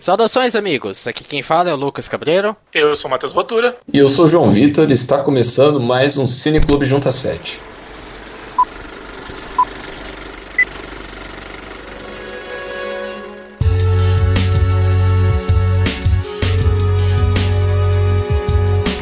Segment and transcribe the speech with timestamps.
[0.00, 1.06] Saudações, amigos.
[1.06, 2.56] Aqui quem fala é o Lucas Cabreiro.
[2.72, 3.76] Eu sou o Matheus Botura.
[3.92, 7.60] E eu sou o João Vitor e está começando mais um Cine Clube Junta 7.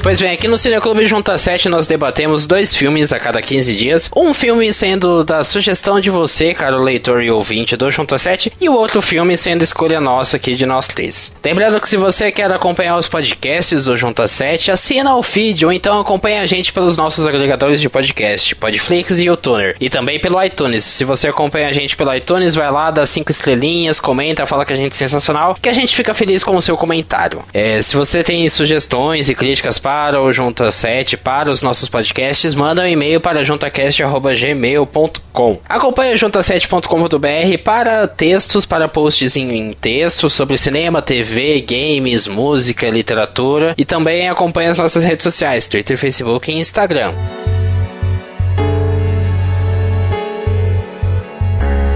[0.09, 4.11] Pois bem, aqui no Cineclube Junta 7 nós debatemos dois filmes a cada 15 dias.
[4.17, 8.71] Um filme sendo da sugestão de você, caro leitor e ouvinte do Junta 7, e
[8.71, 11.31] o outro filme sendo escolha nossa aqui de nós três.
[11.45, 15.73] Lembrando que se você quer acompanhar os podcasts do Junta 7, assina o feed ou
[15.75, 19.77] então acompanha a gente pelos nossos agregadores de podcast, Podflix e YouTuner.
[19.79, 20.85] E também pelo iTunes.
[20.85, 24.73] Se você acompanha a gente pelo iTunes, vai lá, dá cinco estrelinhas, comenta, fala que
[24.73, 27.43] a gente é sensacional, que a gente fica feliz com o seu comentário.
[27.53, 31.89] É, se você tem sugestões e críticas para para o Junta 7, para os nossos
[31.89, 35.61] podcasts, manda um e-mail para juntacast.gmail.com.
[35.69, 43.85] Acompanhe junta7.com.br para textos, para posts em texto sobre cinema, TV, games, música, literatura e
[43.85, 47.13] também acompanhe as nossas redes sociais, Twitter, Facebook e Instagram.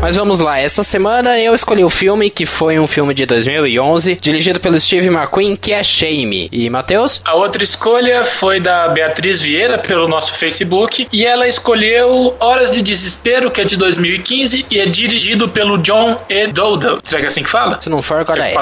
[0.02, 4.18] Mas vamos lá, essa semana eu escolhi o filme que foi um filme de 2011,
[4.20, 6.48] dirigido pelo Steve McQueen, que é Shame.
[6.50, 7.22] E Matheus?
[7.24, 12.82] A outra escolha foi da Beatriz Vieira pelo nosso Facebook e ela escolheu Horas de
[12.82, 16.48] Desespero, que é de 2015 e é dirigido pelo John E.
[16.48, 16.98] Dowdle.
[17.04, 17.80] Será que é assim que fala?
[17.80, 18.56] Se não for, agora é.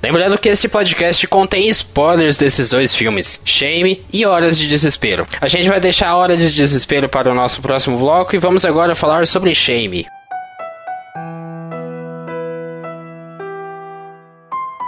[0.00, 5.26] Lembrando que esse podcast contém spoilers desses dois filmes, Shame e Horas de Desespero.
[5.40, 8.64] A gente vai deixar a Hora de Desespero para o nosso próximo bloco e vamos
[8.64, 10.06] agora falar sobre Shame.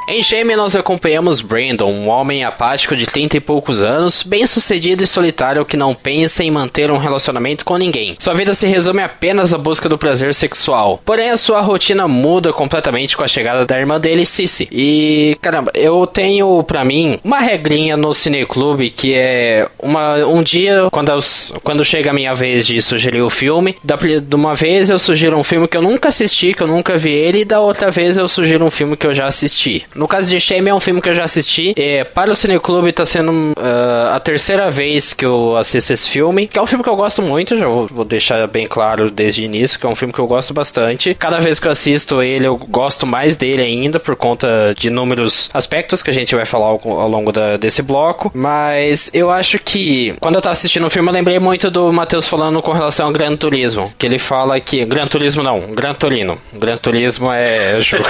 [0.08, 5.02] Em Shame nós acompanhamos Brandon, um homem apático de 30 e poucos anos, bem sucedido
[5.02, 8.16] e solitário que não pensa em manter um relacionamento com ninguém.
[8.20, 11.02] Sua vida se resume apenas à busca do prazer sexual.
[11.04, 14.68] Porém, a sua rotina muda completamente com a chegada da irmã dele, Cici.
[14.70, 20.86] E, caramba, eu tenho para mim uma regrinha no cineclube que é uma, um dia,
[20.92, 21.18] quando, eu,
[21.64, 25.36] quando chega a minha vez de sugerir o filme, da, de uma vez eu sugiro
[25.36, 28.16] um filme que eu nunca assisti, que eu nunca vi ele, e da outra vez
[28.16, 29.84] eu sugiro um filme que eu já assisti.
[29.96, 31.74] No caso de Shame é um filme que eu já assisti.
[31.77, 36.46] É, para o Cineclube tá sendo uh, a terceira vez que eu assisto esse filme.
[36.46, 39.42] Que é um filme que eu gosto muito, já vou, vou, deixar bem claro desde
[39.42, 41.14] o início, que é um filme que eu gosto bastante.
[41.14, 45.51] Cada vez que eu assisto ele, eu gosto mais dele ainda, por conta de inúmeros
[45.52, 48.30] aspectos que a gente vai falar ao, ao longo da, desse bloco.
[48.34, 52.28] Mas eu acho que quando eu tava assistindo o filme, eu lembrei muito do Matheus
[52.28, 53.92] falando com relação ao Gran Turismo.
[53.98, 54.84] Que ele fala que.
[54.84, 56.39] Gran Turismo não, Gran Torino.
[56.52, 58.05] Gran Turismo é jogo.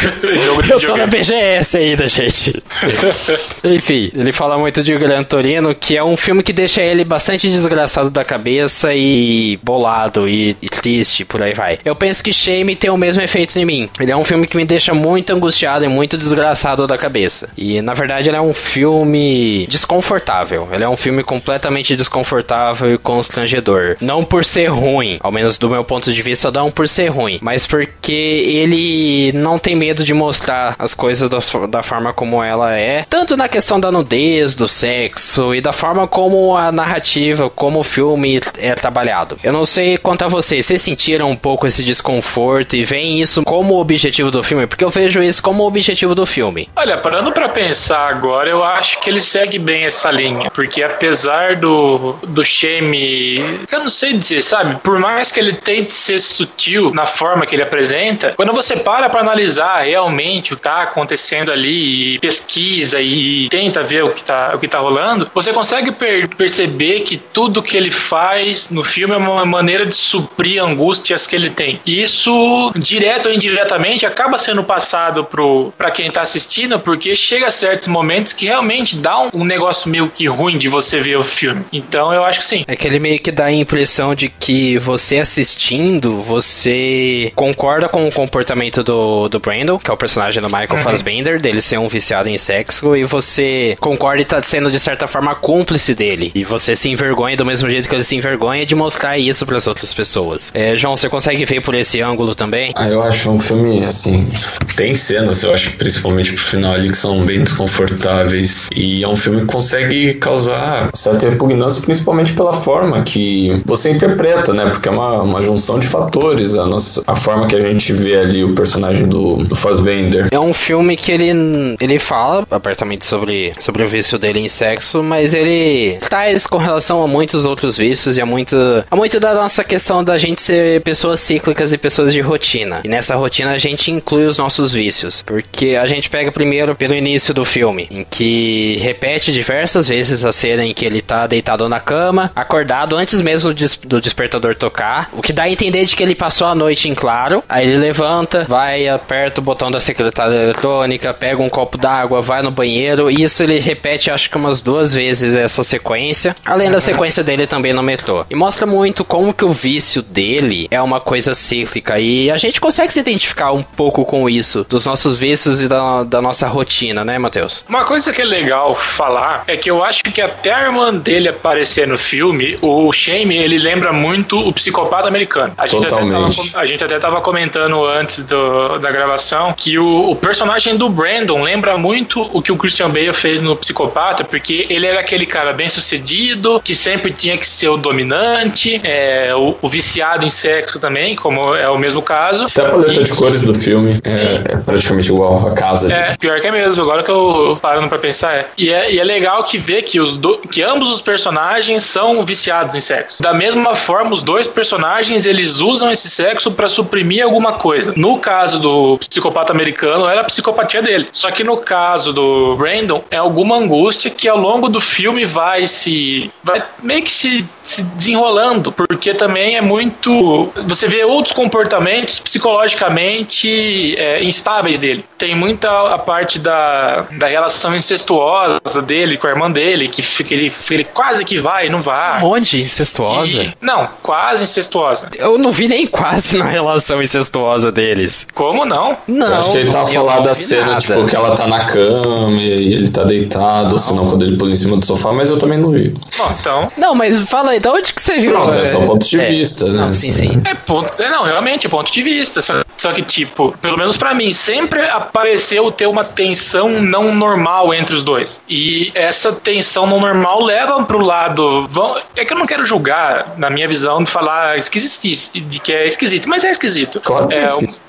[0.71, 2.63] eu tô na BGS ainda, gente.
[3.65, 7.51] Enfim, ele fala muito de Gran Torino, que é um filme que deixa ele bastante
[7.51, 11.79] desgraçado da cabeça e bolado e, e triste, por aí vai.
[11.85, 13.89] Eu penso que Shame tem o mesmo efeito em mim.
[14.01, 17.49] Ele é um filme que me deixa muito angustiado e muito desgraçado da cabeça.
[17.57, 20.69] E na verdade ele é um filme desconfortável.
[20.73, 23.97] Ele é um filme completamente desconfortável e constrangedor.
[24.01, 27.39] Não por ser ruim, ao menos do meu ponto de vista, não por ser ruim,
[27.41, 32.77] mas porque ele não tem medo de mostrar as coisas da, da forma como ela
[32.77, 37.81] é, tanto na questão da nudez, do sexo e da forma como a narrativa, como
[37.81, 39.39] o filme é trabalhado.
[39.43, 43.43] Eu não sei quanto a vocês, vocês sentiram um pouco esse desconforto e veem isso
[43.43, 44.67] como objetivo do filme?
[44.67, 46.69] Porque eu vejo isso como objetivo do filme.
[46.77, 51.57] Olha, parando para pensar agora, eu acho que ele segue bem essa linha, porque apesar
[51.57, 54.77] do do Shame, eu não sei dizer, sabe?
[54.77, 59.09] Por mais que ele tente ser sutil na forma que ele apresenta, quando você para
[59.09, 64.23] para analisar realmente o que tá acontecendo ali e pesquisa e tenta ver o que
[64.23, 68.85] tá, o que tá rolando, você consegue per perceber que tudo que ele faz no
[68.85, 71.81] filme é uma maneira de suprir angústias que ele tem.
[71.85, 77.47] E isso, direto ou indiretamente, acaba sendo passado pro, pra quem tá assistindo, porque chega
[77.47, 81.17] a certos momentos que realmente dá um, um negócio meio que ruim de você ver
[81.17, 81.65] o filme.
[81.73, 82.65] Então eu acho que sim.
[82.67, 88.07] É que ele meio que dá a impressão de que você assistindo, você concorda com
[88.07, 90.83] o comportamento do, do Brandon, que é o personagem do Michael uhum.
[90.83, 95.07] Fassbender, dele ser um viciado em sexo e você concorda e tá sendo de certa
[95.07, 96.33] forma cúmplice dele.
[96.35, 99.57] E você se envergonha do mesmo jeito que ele se envergonha de mostrar isso para
[99.57, 100.51] as outras pessoas.
[100.53, 102.73] É, João, você consegue ver por esse ângulo também?
[102.75, 104.29] Ah, eu acho um filme, assim,
[104.77, 108.69] tem cenas, eu acho, principalmente pro final ali, que são bem desconfortáveis.
[108.75, 114.53] E é um filme que consegue causar certa repugnância, principalmente pela forma que você interpreta,
[114.53, 114.67] né?
[114.67, 118.17] Porque é uma, uma junção de fatores, a, nossa, a forma que a gente vê
[118.17, 120.27] ali o personagem do, do Fassbender.
[120.33, 121.36] É um filme que ele
[121.81, 127.03] ele, fala abertamente sobre, sobre o vício dele em sexo, mas ele traz com relação
[127.03, 128.57] a muitos outros vícios e a muito,
[128.91, 132.81] a muito da nossa questão da gente ser pessoas cíclicas e pessoas de rotina.
[132.85, 136.95] E nessa rotina a gente inclui os nossos vícios, porque a gente pega primeiro pelo
[136.95, 141.69] início do filme, em que repete diversas vezes a cena em que ele tá deitado
[141.69, 143.53] na cama, acordado antes mesmo
[143.85, 146.95] do despertador tocar, o que dá a entender de que ele passou a noite em
[146.95, 147.43] claro.
[147.49, 152.43] Aí ele levanta, vai, aperta o botão da secretária eletrônica, pega um copo d'água, vai
[152.43, 153.11] no banheiro.
[153.11, 156.37] E isso ele repete, acho que umas duas vezes essa sequência.
[156.45, 158.25] Além da sequência dele também no metrô.
[158.31, 161.99] E mostra muito como que o vício dele é uma coisa cíclica.
[161.99, 166.03] E a gente consegue se identificar um pouco com isso, dos nossos vícios e da,
[166.05, 167.65] da nossa rotina, né, Matheus?
[167.69, 171.29] Uma coisa que é legal falar é que eu acho que até a irmã dele
[171.29, 175.55] aparecer no filme, o Shame, ele lembra muito o psicopata americano.
[175.57, 176.41] A gente, Totalmente.
[176.41, 180.77] Até tava, a gente até tava comentando antes do, da gravação que o, o, personagem
[180.77, 184.99] do Brandon lembra muito o que o Christian Bale fez no Psicopata, porque ele era
[184.99, 190.27] aquele cara bem sucedido, que sempre tinha que ser o dominante, é, o, o viciado
[190.27, 192.47] em sexo também, como é o mesmo caso.
[192.47, 195.93] Até a paleta e, de cores do filme é, é, praticamente igual a casa.
[195.93, 196.19] É, de...
[196.19, 198.49] pior que é mesmo, agora que eu parando pra pensar é.
[198.59, 202.27] E é, e é legal que vê que, os do, que ambos os personagens são
[202.27, 203.23] viciados em sexo.
[203.23, 207.95] Da mesma forma, os dois personagens, eles usam esse sexo para suprimir alguma coisa.
[207.95, 210.96] No caso do psicopata americano, era a psicopatia dele.
[211.13, 215.67] Só que no caso do Brandon, é alguma angústia que ao longo do filme vai
[215.67, 216.31] se.
[216.43, 220.51] vai meio que se, se desenrolando, porque também é muito.
[220.67, 225.05] Você vê outros comportamentos psicologicamente é, instáveis dele.
[225.19, 230.35] Tem muita a parte da, da relação incestuosa dele com a irmã dele, que fica,
[230.35, 232.23] ele, ele quase que vai, não vai.
[232.23, 232.63] Onde?
[232.63, 233.43] Incestuosa?
[233.43, 235.11] E, não, quase incestuosa.
[235.15, 238.27] Eu não vi nem quase na relação incestuosa deles.
[238.35, 238.97] Como não?
[239.07, 239.27] Não.
[239.27, 240.81] Eu acho que ele tá falando da cena, nada.
[240.95, 244.53] Tipo, que ela tá na cama e ele tá deitado, ou senão quando ele pula
[244.53, 245.93] em cima do sofá, mas eu também não vi.
[246.17, 246.67] Bom, então.
[246.77, 248.33] Não, mas fala aí, de onde que você viu?
[248.33, 249.29] Pronto, é só ponto de é.
[249.29, 249.81] vista, né?
[249.81, 250.43] Não, sim, sim.
[250.45, 251.01] É ponto.
[251.01, 252.41] É, não, realmente, é ponto de vista.
[252.43, 257.73] Só, só que, tipo, pelo menos para mim, sempre apareceu ter uma tensão não normal
[257.73, 258.41] entre os dois.
[258.49, 261.67] E essa tensão não normal leva pro lado.
[261.69, 265.73] Vão, é que eu não quero julgar, na minha visão, de falar esquisitice, de que
[265.73, 267.01] é esquisito, mas é esquisito.
[267.01, 267.83] Claro é, é esquisito.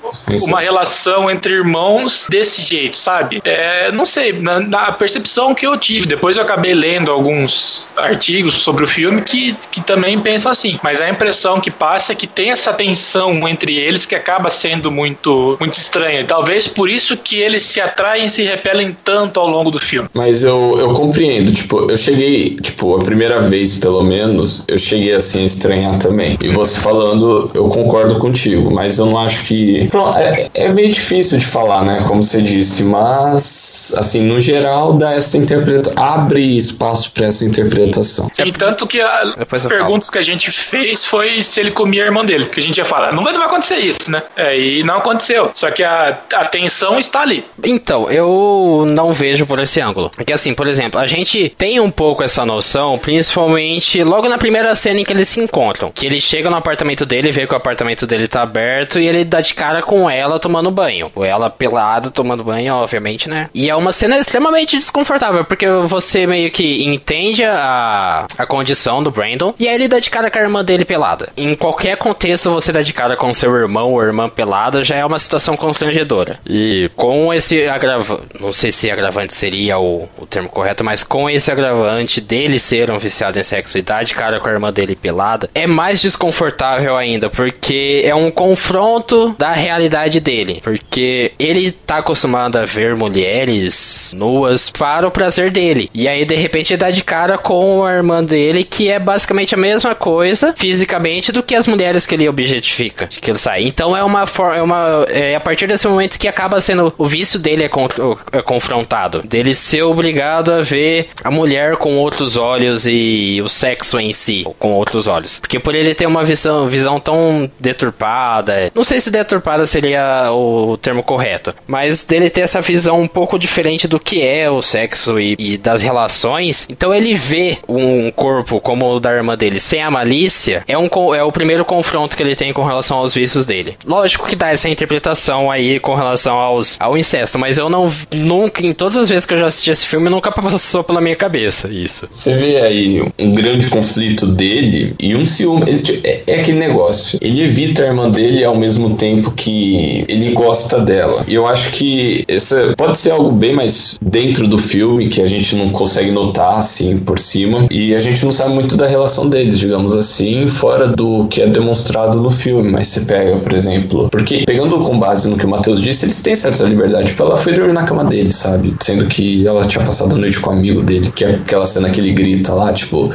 [0.46, 3.40] uma relação entre irmãos desse jeito, sabe?
[3.44, 8.54] É, não sei, na, na, percepção que eu tive, depois eu acabei lendo alguns artigos
[8.54, 12.26] sobre o filme que, que também pensam assim, mas a impressão que passa é que
[12.26, 16.24] tem essa tensão entre eles que acaba sendo muito, muito estranha.
[16.24, 20.08] Talvez por isso que eles se atraem e se repelem tanto ao longo do filme.
[20.14, 25.14] Mas eu, eu compreendo, tipo, eu cheguei, tipo, a primeira vez pelo menos, eu cheguei
[25.14, 26.36] assim a estranhar também.
[26.42, 29.88] E você falando, eu concordo contigo, mas eu não acho que.
[29.88, 32.04] Pronto, é, é meio difícil de falar, né?
[32.06, 36.02] Como você disse, mas, assim, no geral, dá essa interpretação.
[36.02, 38.28] abre espaço para essa interpretação.
[38.32, 42.06] Sim, tanto que a, as perguntas que a gente fez foi se ele comia a
[42.06, 44.22] irmã dele, que a gente ia falar, não vai acontecer isso, né?
[44.36, 45.50] É, e não aconteceu.
[45.54, 47.44] Só que a, a tensão está ali.
[47.62, 50.10] Então, eu não vejo por esse ângulo.
[50.10, 54.74] Porque, assim, por exemplo, a gente tem um pouco essa noção, principalmente logo na primeira
[54.74, 55.90] cena em que eles se encontram.
[55.90, 59.24] Que ele chega no apartamento dele, vê que o apartamento dele tá aberto e ele
[59.24, 61.10] dá de cara com ela tomando banho.
[61.14, 63.48] Ou ela pelada tomando banho, obviamente, né?
[63.54, 69.10] E é uma cena extremamente desconfortável, porque você meio que entende a, a condição do
[69.10, 71.30] Brandon e aí ele dá de cara com a irmã dele pelada.
[71.36, 75.04] Em qualquer contexto, você dá de cara com seu irmão ou irmã pelada já é
[75.04, 76.38] uma situação constrangedora.
[76.48, 81.28] E com esse agravante, não sei se agravante seria o, o termo correto, mas com
[81.28, 84.72] esse agravante dele ser um viciado em sexo e dar de cara com a irmã
[84.72, 90.60] dele pelada, é mais desconfortável ainda, porque é um confronto da realidade dele.
[90.62, 95.90] Porque ele tá acostumado a ver mulheres nuas para o prazer dele.
[95.94, 99.54] E aí, de repente, ele dá de cara com a irmã dele, que é basicamente
[99.54, 103.64] a mesma coisa fisicamente do que as mulheres que ele objetifica, que ele sai.
[103.64, 107.38] Então é uma é uma é a partir desse momento que acaba sendo o vício
[107.38, 107.88] dele é, con
[108.32, 113.98] é confrontado, dele ser obrigado a ver a mulher com outros olhos e o sexo
[113.98, 115.38] em si com outros olhos.
[115.40, 120.76] Porque por ele ter uma visão visão tão deturpada, não sei se deturpada seria o
[120.76, 125.18] termo correto, mas dele ter essa visão um pouco diferente do que é o sexo
[125.18, 129.82] e, e das relações, então ele vê um corpo como o da irmã dele sem
[129.82, 133.46] a malícia, é, um, é o primeiro confronto que ele tem com relação aos vícios
[133.46, 133.76] dele.
[133.86, 138.64] Lógico que dá essa interpretação aí com relação aos, ao incesto, mas eu não nunca,
[138.64, 141.68] em todas as vezes que eu já assisti esse filme, nunca passou pela minha cabeça
[141.68, 142.06] isso.
[142.10, 145.64] Você vê aí um grande conflito dele e um ciúme.
[145.66, 147.18] Ele, é, é, aquele negócio.
[147.20, 151.24] Ele evita a irmã dele ao mesmo tempo que ele gosta dela.
[151.26, 155.26] E eu acho que essa pode ser algo bem mais dentro do filme que a
[155.26, 157.66] gente não consegue notar assim por cima.
[157.70, 161.46] E a gente não sabe muito da relação deles, digamos assim, fora do que é
[161.46, 162.70] demonstrado no filme.
[162.70, 166.20] Mas você pega, por exemplo, porque pegando com base no que o Matheus disse, eles
[166.20, 167.06] têm certa liberdade.
[167.06, 168.74] Tipo, ela foi dormir na cama dele, sabe?
[168.80, 171.88] Sendo que ela tinha passado a noite com um amigo dele, que é aquela cena
[171.88, 173.08] que ele grita lá, tipo,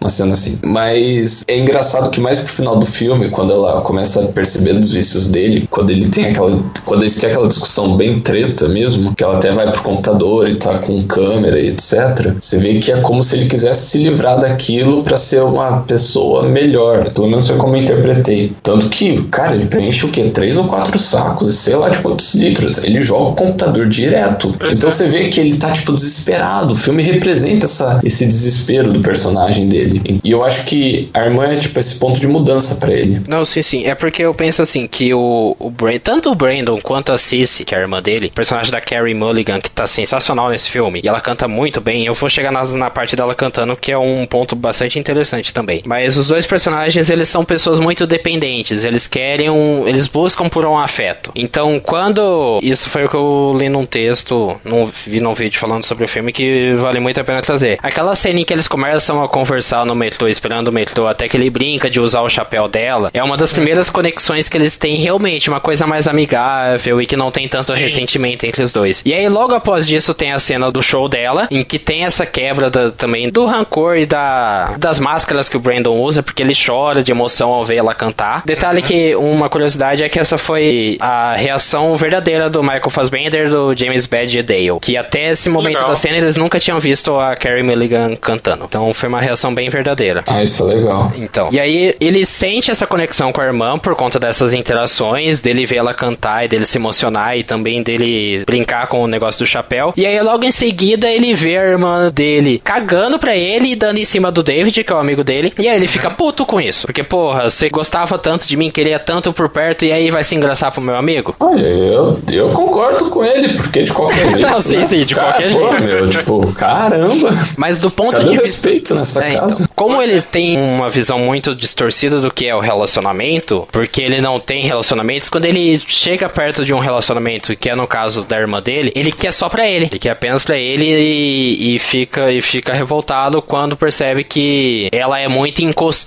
[0.00, 0.58] uma cena assim.
[0.64, 4.92] Mas é engraçado que mais pro final do filme, quando ela começa a perceber dos
[4.92, 6.64] vícios dele, quando ele tem aquela.
[6.84, 10.54] Quando eles têm aquela discussão bem treta mesmo, que ela até vai pro computador e
[10.54, 12.34] tá com câmera e etc.
[12.40, 16.44] Você vê que é como se ele quisesse se livrar daquilo para ser uma pessoa
[16.44, 17.10] melhor.
[17.12, 18.54] Pelo menos foi como eu interpretei.
[18.62, 20.30] Tanto que, cara, ele preenche o quê?
[20.30, 22.82] Três ou quatro sacos, sei lá de quantos litros.
[22.84, 24.54] Ele joga o computador direto.
[24.70, 26.74] Então você vê que ele tá, tipo, desesperado.
[26.74, 30.20] O filme representa essa, esse desespero do personagem dele.
[30.22, 33.20] E eu acho que a irmã é, tipo, esse ponto de mudança para ele.
[33.28, 33.84] Não, sim, sim.
[33.84, 37.64] É porque eu penso assim, que o, o Brand, tanto o Brandon quanto a Cissy,
[37.64, 41.08] que é a irmã dele, personagem da Carrie Mulligan, que tá sensacional nesse filme, e
[41.08, 42.06] ela canta muito bem.
[42.06, 45.82] Eu vou chegar na, na parte dela cantando, que é um ponto bastante interessante também.
[45.84, 48.84] Mas os dois personagens, eles são pessoas muito dependentes.
[48.84, 49.88] Eles querem um.
[49.96, 51.32] Eles buscam por um afeto.
[51.34, 52.60] Então, quando.
[52.62, 56.08] Isso foi o que eu li num texto, num, vi num vídeo falando sobre o
[56.08, 57.78] filme que vale muito a pena trazer.
[57.82, 61.36] Aquela cena em que eles começam a conversar no metrô, esperando o metrô, até que
[61.36, 64.96] ele brinca de usar o chapéu dela, é uma das primeiras conexões que eles têm
[64.96, 67.74] realmente, uma coisa mais amigável e que não tem tanto Sim.
[67.74, 69.02] ressentimento entre os dois.
[69.02, 72.26] E aí, logo após disso, tem a cena do show dela, em que tem essa
[72.26, 76.52] quebra da, também do rancor e da, das máscaras que o Brandon usa, porque ele
[76.54, 78.42] chora de emoção ao ver ela cantar.
[78.44, 83.74] Detalhe que uma curiosidade é que essa foi a reação verdadeira do Michael Fassbender do
[83.74, 85.90] James Badge Dale, que até esse momento legal.
[85.90, 88.64] da cena eles nunca tinham visto a Carrie Mulligan cantando.
[88.64, 90.24] Então foi uma reação bem verdadeira.
[90.26, 91.12] Ah, isso é legal.
[91.16, 91.48] Então.
[91.52, 95.76] E aí ele sente essa conexão com a irmã por conta dessas interações, dele ver
[95.76, 99.92] ela cantar e dele se emocionar e também dele brincar com o negócio do chapéu.
[99.96, 103.98] E aí logo em seguida ele vê a irmã dele cagando pra ele e dando
[103.98, 105.52] em cima do David, que é o amigo dele.
[105.58, 106.86] E aí ele fica puto com isso.
[106.86, 110.34] Porque, porra, você gostava tanto de mim, queria tanto por perto e aí vai se
[110.34, 111.34] engraçar pro meu amigo?
[111.40, 114.40] Olha, eu, eu concordo com ele, porque de qualquer jeito.
[114.40, 114.84] Não, sim, né?
[114.84, 115.84] sim, de Cara, qualquer pô, jeito.
[115.84, 117.28] Meu, tipo, caramba.
[117.56, 118.46] Mas do ponto Cadê de vista.
[118.46, 119.62] respeito nessa é, casa.
[119.64, 124.20] Então, como ele tem uma visão muito distorcida do que é o relacionamento, porque ele
[124.20, 128.38] não tem relacionamentos, quando ele chega perto de um relacionamento, que é no caso da
[128.38, 129.86] irmã dele, ele quer só pra ele.
[129.86, 135.18] Ele quer apenas pra ele e, e fica, e fica revoltado quando percebe que ela
[135.18, 135.62] é muito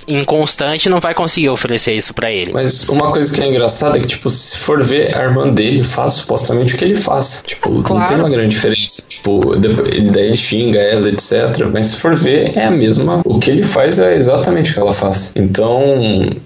[0.08, 2.52] inconstante e não vai conseguir oferecer isso para ele.
[2.54, 5.84] Mas uma coisa que é engraçada é que, tipo, se for ver, a irmã dele
[5.84, 7.44] faz supostamente o que ele faz.
[7.46, 8.00] Tipo, claro.
[8.00, 9.04] não tem uma grande diferença.
[9.08, 11.68] Tipo, ele daí xinga ela, etc.
[11.72, 13.22] Mas se for ver, é a mesma.
[13.26, 15.32] O que ele faz é exatamente o que ela faz.
[15.36, 15.82] Então,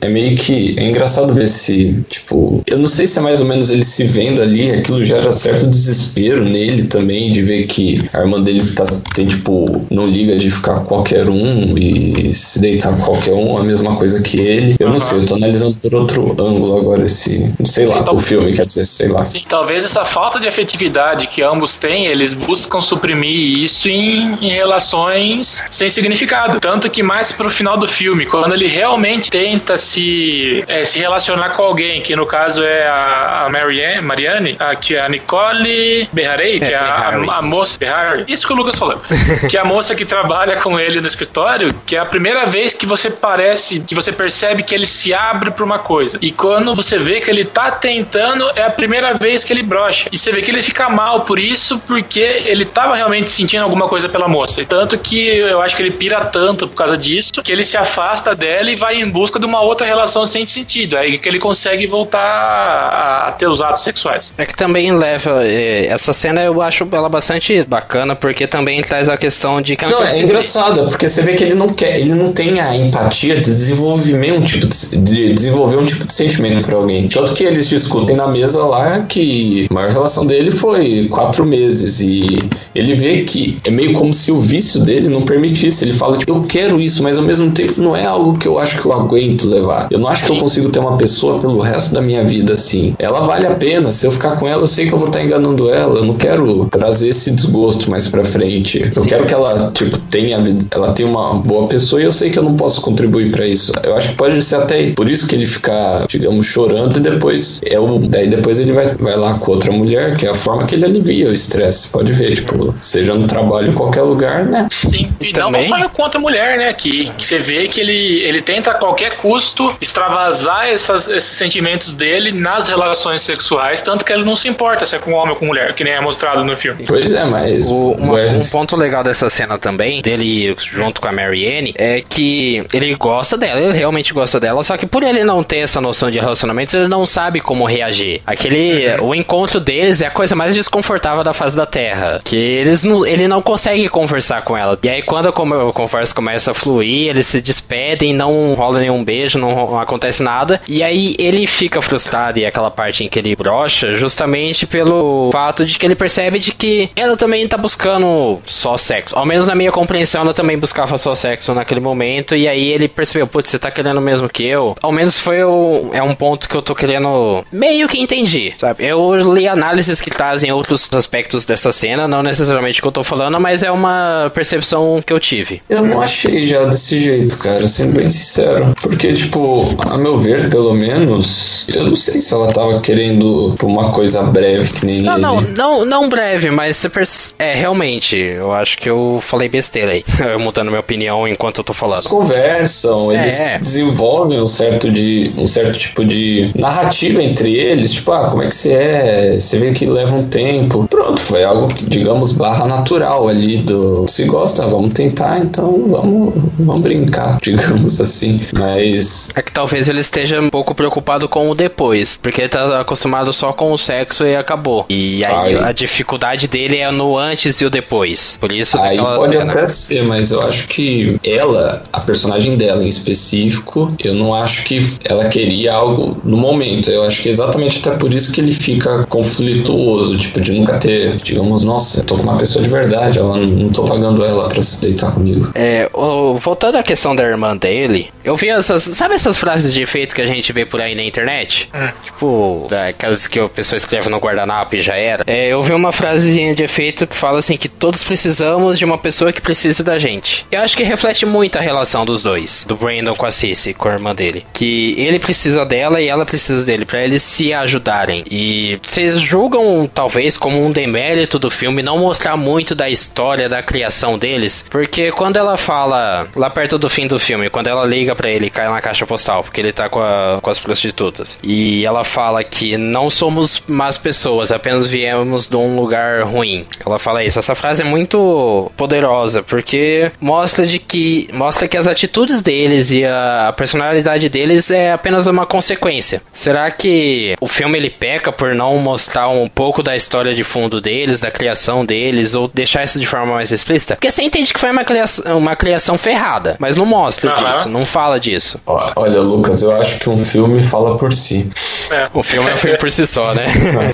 [0.01, 0.75] é meio que.
[0.77, 4.05] É engraçado ver se, tipo, eu não sei se é mais ou menos ele se
[4.05, 8.85] vendo ali, aquilo gera certo desespero nele também, de ver que a irmã dele tá,
[9.15, 13.57] tem, tipo, não liga de ficar com qualquer um e se deitar com qualquer um,
[13.57, 14.75] a mesma coisa que ele.
[14.79, 18.19] Eu não sei, eu tô analisando por outro ângulo agora esse, sei lá, então, o
[18.19, 19.23] filme, quer dizer, sei lá.
[19.23, 24.49] Sim, talvez essa falta de afetividade que ambos têm, eles buscam suprimir isso em, em
[24.49, 26.59] relações sem significado.
[26.59, 31.49] Tanto que mais pro final do filme, quando ele realmente tenta se, é, se relacionar
[31.51, 36.07] com alguém, que no caso é a, a Marianne, Marianne a, que é a Nicole
[36.11, 39.01] Berrarei, que é, é a, a, a, moça Berrari, isso que o Lucas falou,
[39.49, 42.73] que é a moça que trabalha com ele no escritório, que é a primeira vez
[42.73, 46.17] que você parece, que você percebe que ele se abre pra uma coisa.
[46.21, 50.09] E quando você vê que ele tá tentando, é a primeira vez que ele brocha.
[50.11, 53.87] E você vê que ele fica mal por isso, porque ele tava realmente sentindo alguma
[53.87, 54.63] coisa pela moça.
[54.65, 58.35] Tanto que eu acho que ele pira tanto por causa disso, que ele se afasta
[58.35, 60.97] dela e vai em busca de uma outra relação sem sentido.
[60.97, 64.33] Aí que ele consegue voltar a, a ter os atos sexuais.
[64.37, 65.45] É que também leva.
[65.45, 69.85] É, essa cena eu acho ela bastante bacana, porque também traz a questão de que.
[69.85, 73.35] Não, é engraçado, porque você vê que ele não quer, ele não tem a empatia
[73.35, 77.07] de desenvolver um tipo de, de desenvolver um tipo de sentimento para alguém.
[77.07, 81.99] Tanto que eles discutem na mesa lá que a maior relação dele foi quatro meses
[82.01, 82.39] e
[82.75, 85.83] ele vê que é meio como se o vício dele não permitisse.
[85.85, 88.59] Ele fala, tipo, eu quero isso, mas ao mesmo tempo não é algo que eu
[88.59, 89.87] acho que eu aguento levar.
[89.91, 92.95] Eu não acho que eu consigo ter uma pessoa pelo resto da minha vida assim.
[92.99, 93.91] Ela vale a pena.
[93.91, 95.99] Se eu ficar com ela, eu sei que eu vou estar enganando ela.
[95.99, 98.91] Eu não quero trazer esse desgosto mais pra frente.
[98.95, 99.09] Eu Sim.
[99.09, 102.43] quero que ela, tipo, tenha, ela tenha uma boa pessoa e eu sei que eu
[102.43, 103.71] não posso contribuir para isso.
[103.83, 107.61] Eu acho que pode ser até por isso que ele fica, digamos, chorando e depois
[107.65, 107.99] é o.
[107.99, 110.85] Daí depois ele vai, vai lá com outra mulher, que é a forma que ele
[110.85, 111.89] alivia o estresse.
[111.89, 114.67] Pode ver, tipo, seja no trabalho em qualquer lugar, né?
[114.71, 115.67] Sim, e, e não também...
[115.67, 116.73] só contra a mulher, né?
[116.73, 121.95] Que, que você vê que ele, ele tenta a qualquer custo extravasar essas, esses sentimentos
[121.95, 125.35] dele nas relações sexuais, tanto que ele não se importa se é com homem ou
[125.35, 126.83] com mulher, que nem é mostrado no filme.
[126.87, 127.69] Pois é, mas.
[127.69, 132.65] O, uma, um ponto legal dessa cena também, dele junto com a Marianne, é que
[132.73, 136.09] ele gosta dela, ele realmente gosta dela, só que por ele não ter essa noção
[136.09, 136.19] de
[136.53, 138.21] relacionamentos, ele não sabe como reagir.
[138.25, 138.87] Aquele.
[138.99, 139.09] Uhum.
[139.09, 142.21] O encontro deles é a coisa mais desconfortável da face da Terra.
[142.23, 144.77] Que eles não, ele não consegue conversar com ela.
[144.81, 145.33] E aí, quando a
[145.73, 150.61] conversa começa a fluir, eles se despedem, não rola nenhum beijo, não acontece nada.
[150.67, 155.29] E aí ele fica frustrado e é aquela parte em que ele brocha, justamente pelo
[155.31, 159.17] fato de que ele percebe de que ela também tá buscando só sexo.
[159.17, 162.35] Ao menos na minha compreensão, ela também buscava só sexo naquele momento.
[162.35, 164.75] E aí ele percebeu, putz, você tá querendo mesmo que eu?
[164.81, 168.85] Ao menos foi o, é um ponto que eu tô querendo meio que entendi, sabe?
[168.85, 173.03] Eu li análises que trazem outros aspectos dessa cena, não necessariamente o que eu tô
[173.03, 175.61] falando, mas é uma percepção que eu tive.
[175.69, 178.73] Eu não achei já desse jeito, cara, sendo bem sincero.
[178.81, 183.91] Porque, tipo, a meu ver, pelo menos, eu não sei se ela tava querendo uma
[183.91, 185.01] coisa breve que nem.
[185.01, 185.21] Não, ele.
[185.21, 187.33] não, não, não breve, mas você perce...
[187.39, 190.03] É, realmente, eu acho que eu falei besteira aí.
[190.39, 191.97] mudando minha opinião enquanto eu tô falando.
[191.97, 193.59] Eles conversam, eles é.
[193.59, 197.93] desenvolvem um certo, de, um certo tipo de narrativa entre eles.
[197.93, 199.39] Tipo, ah, como é que você é?
[199.39, 200.87] Você vê que leva um tempo.
[200.89, 204.07] Pronto, foi algo, digamos, barra natural ali do.
[204.07, 208.37] Se gosta, vamos tentar, então vamos, vamos brincar, digamos assim.
[208.57, 209.29] Mas.
[209.35, 213.31] É que talvez ele esteja um pouco preocupado com o depois, porque ele tá acostumado
[213.33, 214.85] só com o sexo e acabou.
[214.89, 218.37] E aí, a dificuldade dele é no antes e o depois.
[218.39, 219.53] Por isso Aí pode cena...
[219.53, 224.65] até ser, mas eu acho que ela, a personagem dela em específico, eu não acho
[224.65, 226.89] que ela queria algo no momento.
[226.89, 230.77] Eu acho que é exatamente até por isso que ele fica conflituoso, tipo, de nunca
[230.77, 234.47] ter, digamos, nossa, eu tô com uma pessoa de verdade, ela não tô pagando ela
[234.49, 235.51] pra se deitar comigo.
[235.55, 239.81] É, o, voltando à questão da irmã dele, eu vi essas, sabe essas frases de
[239.81, 241.69] efeito que a gente vê por aí na internet?
[241.73, 241.89] Hum.
[242.03, 245.23] Tipo, aquelas que a pessoa escreve no guardanapo e já era.
[245.27, 248.97] É, eu vi uma frasezinha de efeito que fala assim que todos precisamos de uma
[248.97, 250.45] pessoa que precisa da gente.
[250.51, 253.89] Eu acho que reflete muito a relação dos dois, do Brandon com a Cici, com
[253.89, 258.23] a irmã dele, que ele precisa dela e ela precisa dele para eles se ajudarem.
[258.29, 263.61] E vocês julgam talvez como um demérito do filme não mostrar muito da história da
[263.61, 268.15] criação deles, porque quando ela fala lá perto do fim do filme, quando ela liga
[268.15, 271.85] para ele, cai na caixa postal, porque ele tá com, a, com as prostitutas, e
[271.85, 276.65] ela fala que não somos más pessoas, apenas viemos de um lugar ruim.
[276.85, 277.39] Ela fala isso.
[277.39, 283.05] Essa frase é muito poderosa, porque mostra de que mostra que as atitudes deles e
[283.05, 286.02] a personalidade deles é apenas uma consequência.
[286.31, 290.81] Será que o filme ele peca por não mostrar um pouco da história de fundo
[290.81, 293.95] deles, da criação deles, ou deixar isso de forma mais explícita?
[293.95, 297.43] Porque você entende que foi uma criação, uma criação ferrada, mas não mostra uhum.
[297.43, 298.59] disso, não fala disso.
[298.65, 301.49] Olha, Lucas, eu acho que um filme fala por si.
[301.91, 302.07] É.
[302.13, 303.45] O filme é um filme por si só, né?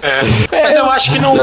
[0.02, 0.64] É.
[0.64, 1.36] Mas eu acho que não,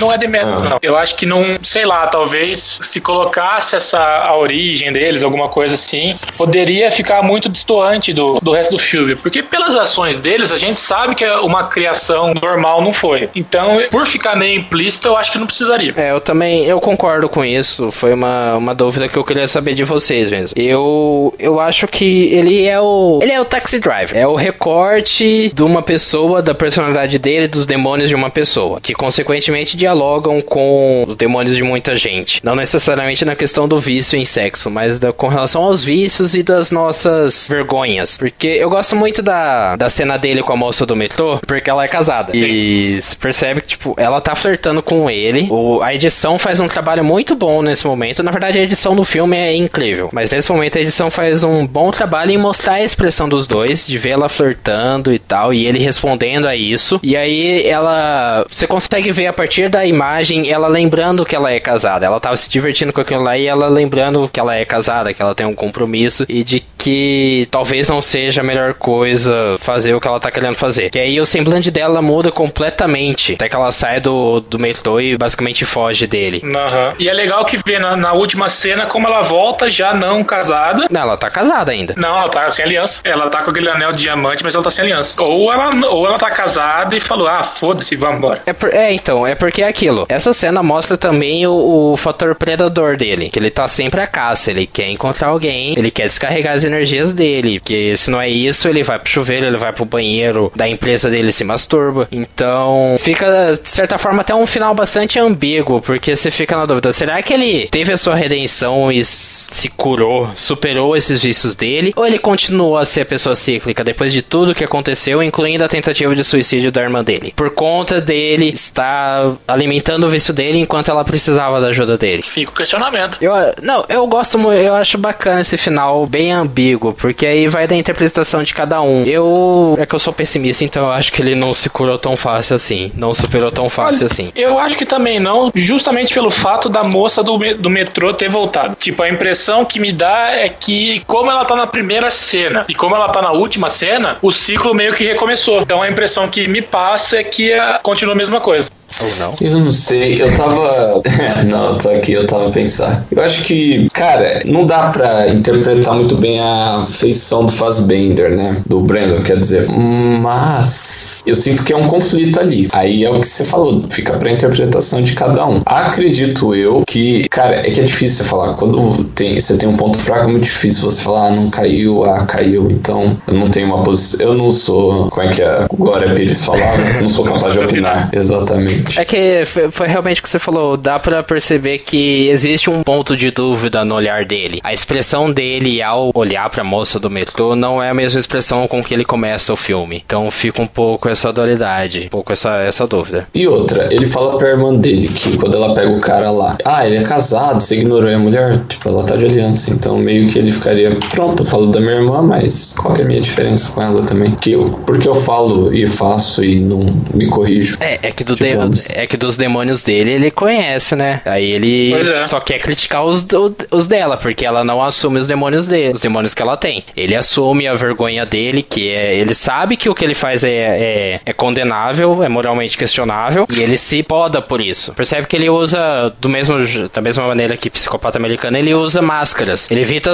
[0.00, 0.68] não é de medo, ah.
[0.68, 0.78] não.
[0.82, 5.74] Eu acho que não, sei lá, talvez se colocasse essa a origem deles, alguma coisa
[5.74, 9.16] assim, poderia ficar muito distoante do, do resto do filme.
[9.16, 13.28] Porque pelas ações deles, a gente sabe que uma criação normal não foi.
[13.34, 15.92] Então, por ficar meio implícito, eu acho que não precisaria.
[15.96, 17.90] É, eu também, eu concordo com isso.
[17.90, 20.52] Foi uma, uma dúvida que eu queria saber de vocês mesmo.
[20.56, 24.16] Eu, eu acho que ele é o, ele é o taxi driver.
[24.16, 28.80] É o recorte de uma pessoa, da personalidade dele, dos demônios de uma pessoa.
[28.80, 32.40] Que, consequentemente, dialogam com os demônios de muita gente.
[32.44, 36.42] Não necessariamente na questão do vício em sexo, mas da, com relação aos vícios e
[36.42, 38.18] das nossas vergonhas.
[38.18, 41.84] Porque eu gosto muito da, da cena dele com a moça do metrô, porque ela
[41.84, 42.32] é casada.
[42.32, 42.44] Sim.
[42.44, 45.46] E se percebe que, tipo, ela tá flertando com ele.
[45.50, 48.22] O, a edição faz um trabalho muito bom nesse momento.
[48.22, 50.08] Na verdade, a edição do filme é incrível.
[50.12, 53.86] Mas nesse momento a edição faz um bom trabalho em mostrar a expressão dos dois,
[53.86, 57.00] de ver ela flertando e tal, e ele respondendo a isso.
[57.02, 58.44] E aí ela.
[58.48, 62.06] Você consegue ver a partir da imagem ela lembrando que ela é casada.
[62.06, 65.22] Ela tava se divertindo com aquilo lá e ela lembrando que ela é casada, que
[65.22, 70.00] ela tem um compromisso e de que talvez não seja a melhor coisa fazer o
[70.00, 70.90] que ela tá querendo fazer.
[70.90, 73.34] Que aí o semblante dela muda completamente.
[73.34, 76.40] Até que ela sai do, do metrô e basicamente foge dele.
[76.44, 76.94] Uhum.
[76.98, 80.86] E é legal que vê na, na, última cena como ela volta já não casada.
[80.90, 81.94] Não, ela tá casada ainda.
[81.96, 83.00] Não, ela tá sem aliança.
[83.04, 85.20] Ela tá com aquele anel de diamante, mas ela tá sem aliança.
[85.20, 88.42] Ou ela, ou ela tá casada e falou: ah, foda-se, vamos embora.
[88.46, 90.06] É, por, é, então, é porque é aquilo.
[90.08, 93.30] Essa cena mostra também o, o fator predador dele.
[93.30, 94.50] Que ele tá sempre a caça.
[94.50, 97.60] Ele quer encontrar alguém, ele quer descarregar as energias dele.
[97.60, 100.68] Porque se não é isso, ele vai pro chuveiro, ele vai vai pro banheiro da
[100.68, 102.08] empresa dele se masturba.
[102.10, 106.92] Então, fica, de certa forma, até um final bastante ambíguo, porque você fica na dúvida:
[106.92, 111.92] será que ele teve a sua redenção e se curou, superou esses vícios dele?
[111.96, 115.68] Ou ele continuou a ser a pessoa cíclica depois de tudo que aconteceu, incluindo a
[115.68, 117.32] tentativa de suicídio da irmã dele?
[117.34, 122.22] Por conta dele estar alimentando o vício dele enquanto ela precisava da ajuda dele.
[122.22, 123.18] Fica o questionamento.
[123.20, 127.66] Eu, não, eu gosto muito, eu acho bacana esse final bem ambíguo, porque aí vai
[127.66, 129.02] da interpretação de cada um.
[129.04, 129.55] Eu.
[129.78, 132.56] É que eu sou pessimista, então eu acho que ele não se curou tão fácil
[132.56, 132.92] assim.
[132.94, 134.32] Não superou tão fácil Olha, assim.
[134.34, 138.74] Eu acho que também não, justamente pelo fato da moça do, do metrô ter voltado.
[138.76, 142.74] Tipo, a impressão que me dá é que, como ela tá na primeira cena e
[142.74, 145.60] como ela tá na última cena, o ciclo meio que recomeçou.
[145.60, 148.70] Então a impressão que me passa é que é, continua a mesma coisa.
[149.00, 149.34] Ou não?
[149.40, 151.02] Eu não sei, eu tava.
[151.46, 153.04] não, tô aqui, eu tava a pensar.
[153.10, 158.62] Eu acho que, cara, não dá pra interpretar muito bem a feição do Fassbender, né?
[158.66, 159.66] Do Brandon, quer dizer.
[159.68, 162.68] Mas eu sinto que é um conflito ali.
[162.72, 165.58] Aí é o que você falou, fica pra interpretação de cada um.
[165.66, 168.54] Acredito eu que, cara, é que é difícil você falar.
[168.54, 172.04] Quando tem, você tem um ponto fraco, é muito difícil você falar, ah, não caiu,
[172.04, 172.70] ah, caiu.
[172.70, 174.26] Então, eu não tenho uma posição.
[174.26, 175.08] Eu não sou.
[175.10, 176.76] Como é que a Glória Pires falava?
[177.00, 178.08] Não sou capaz de opinar.
[178.14, 178.75] Exatamente.
[178.96, 183.16] É que foi, realmente o que você falou, dá pra perceber que existe um ponto
[183.16, 184.60] de dúvida no olhar dele.
[184.62, 188.82] A expressão dele ao olhar pra moça do metrô não é a mesma expressão com
[188.82, 190.02] que ele começa o filme.
[190.04, 193.26] Então fica um pouco essa dualidade, um pouco essa, essa dúvida.
[193.34, 196.86] E outra, ele fala pra irmã dele que quando ela pega o cara lá, ah,
[196.86, 198.58] ele é casado, você ignorou a mulher?
[198.68, 201.94] Tipo, ela tá de aliança, então meio que ele ficaria, pronto, eu falo da minha
[201.94, 204.30] irmã, mas qual que é a minha diferença com ela também?
[204.32, 207.76] Que eu, porque eu falo e faço e não me corrijo.
[207.80, 208.90] É, é que, do Tipo, vamos.
[208.90, 211.20] é que dos demônios dele ele conhece, né?
[211.24, 212.26] Aí ele é.
[212.26, 213.26] só quer criticar os,
[213.70, 216.84] os dela, porque ela não assume os demônios dele, os demônios que ela tem.
[216.96, 219.14] Ele assume a vergonha dele, que é.
[219.16, 223.62] Ele sabe que o que ele faz é, é, é condenável, é moralmente questionável, e
[223.62, 224.92] ele se poda por isso.
[224.92, 226.56] Percebe que ele usa, do mesmo,
[226.92, 229.70] da mesma maneira que psicopata americano, ele usa máscaras.
[229.70, 230.10] Ele evita,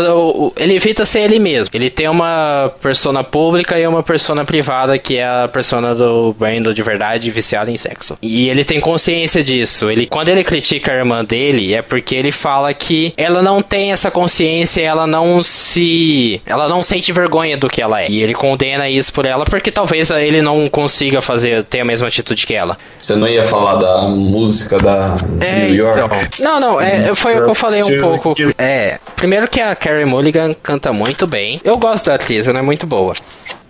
[0.57, 1.75] ele evita ser ele mesmo.
[1.75, 6.73] Ele tem uma persona pública e uma persona privada, que é a persona do Brandon
[6.73, 8.19] de verdade, viciado em sexo.
[8.23, 9.91] E ele tem consciência disso.
[9.91, 13.93] Ele, quando ele critica a irmã dele, é porque ele fala que ela não tem
[13.93, 16.41] essa consciência, ela não se.
[16.47, 18.11] Ela não sente vergonha do que ela é.
[18.11, 22.09] E ele condena isso por ela, porque talvez ele não consiga fazer, ter a mesma
[22.09, 22.77] atitude que ela.
[22.99, 26.01] Você não ia falar da música da New York?
[26.01, 26.09] então.
[26.41, 28.35] Não, não, é, foi o que eu falei um pouco.
[28.59, 31.61] É, primeiro que a Carrie Mulligan canta muito bem.
[31.65, 33.13] Eu gosto da atriz, ela é muito boa.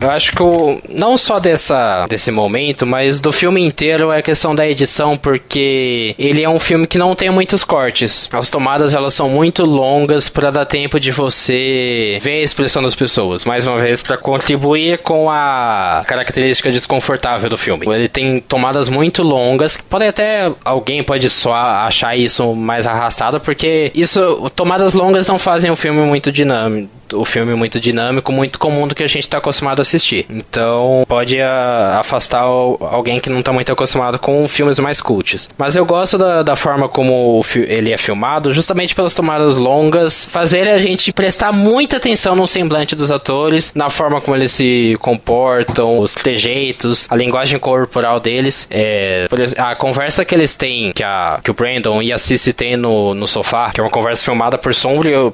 [0.00, 4.22] Eu acho que o, não só dessa, desse momento, mas do filme inteiro é a
[4.22, 8.29] questão da edição, porque ele é um filme que não tem muitos cortes.
[8.33, 12.94] As tomadas elas são muito longas para dar tempo de você ver a expressão das
[12.94, 13.44] pessoas.
[13.44, 17.87] Mais uma vez, para contribuir com a característica desconfortável do filme.
[17.87, 19.77] Ele tem tomadas muito longas.
[19.77, 25.70] Pode até alguém pode só achar isso mais arrastado, porque isso tomadas longas não fazem
[25.70, 29.38] o filme muito dinâmico o filme muito dinâmico, muito comum do que a gente está
[29.38, 30.27] acostumado a assistir.
[30.29, 35.48] Então pode a, afastar o, alguém que não está muito acostumado com filmes mais cults.
[35.57, 40.68] Mas eu gosto da, da forma como ele é filmado, justamente pelas tomadas longas, fazer
[40.68, 45.98] a gente prestar muita atenção no semblante dos atores, na forma como eles se comportam,
[45.98, 48.66] os trejeitos, a linguagem corporal deles.
[48.70, 52.77] É, a conversa que eles têm, que, a, que o Brandon e a Cici têm
[52.77, 54.72] no, no sofá, que é uma conversa filmada por,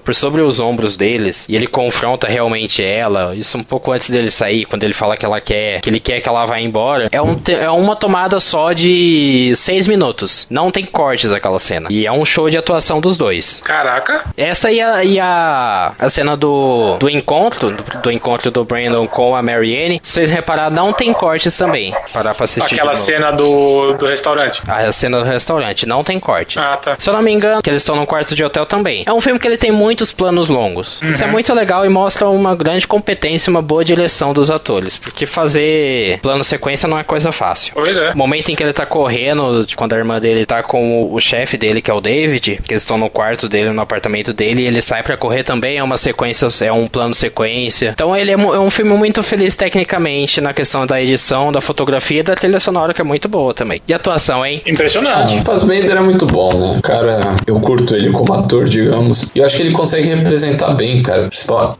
[0.04, 4.30] por sobre os ombros deles, e ele confronta realmente ela, isso um pouco antes dele
[4.30, 7.20] sair, quando ele fala que ela quer, que ele quer que ela vá embora, é,
[7.20, 10.46] um, é uma tomada só de seis minutos.
[10.50, 11.88] Não tem cortes aquela cena.
[11.90, 13.60] E é um show de atuação dos dois.
[13.64, 14.24] Caraca.
[14.36, 19.06] Essa e a, e a, a cena do, do encontro, do, do encontro do Brandon
[19.06, 21.94] com a Marianne, se vocês repararam, não tem cortes também.
[22.12, 22.74] Parar pra assistir.
[22.74, 24.62] Aquela cena do, do restaurante.
[24.66, 26.58] A cena do restaurante, não tem corte.
[26.58, 26.96] Ah, tá.
[26.98, 29.04] Se eu não me engano, que eles estão num quarto de hotel também.
[29.06, 31.00] É um filme que ele tem muitos planos longos.
[31.02, 34.96] Isso é muito legal e mostra uma grande competência e uma boa direção dos atores.
[34.96, 37.72] Porque fazer plano sequência não é coisa fácil.
[37.74, 38.12] Pois é.
[38.12, 41.14] O momento em que ele tá correndo, de quando a irmã dele tá com o,
[41.14, 44.32] o chefe dele, que é o David, que eles estão no quarto dele, no apartamento
[44.32, 47.90] dele, e ele sai pra correr também, é uma sequência, é um plano sequência.
[47.94, 52.20] Então ele é, é um filme muito feliz tecnicamente na questão da edição, da fotografia
[52.20, 53.82] e da trilha sonora, que é muito boa também.
[53.86, 54.62] E a atuação, hein?
[54.66, 55.34] Impressionante.
[55.34, 56.80] Ah, o Fassbender é muito bom, né?
[56.82, 59.30] Cara, eu curto ele como ator, digamos.
[59.34, 61.28] E eu acho que ele consegue representar bem, cara.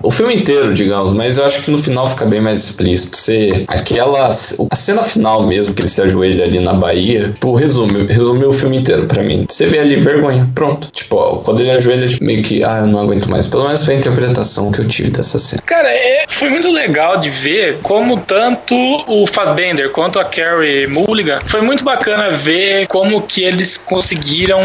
[0.03, 3.17] O filme inteiro, digamos, mas eu acho que no final fica bem mais explícito.
[3.17, 4.29] Você, aquela.
[4.29, 8.53] A cena final mesmo, que ele se ajoelha ali na Bahia, pô, resume, resume o
[8.53, 9.47] filme inteiro pra mim.
[9.49, 10.91] Você vê ali vergonha, pronto.
[10.91, 13.47] Tipo, ó, quando ele ajoelha, tipo, meio que, ah, eu não aguento mais.
[13.47, 15.63] Pelo menos foi a interpretação que eu tive dessa cena.
[15.65, 18.75] Cara, é, foi muito legal de ver como tanto
[19.07, 24.61] o Fassbender quanto a Carrie Mulligan foi muito bacana ver como que eles conseguiram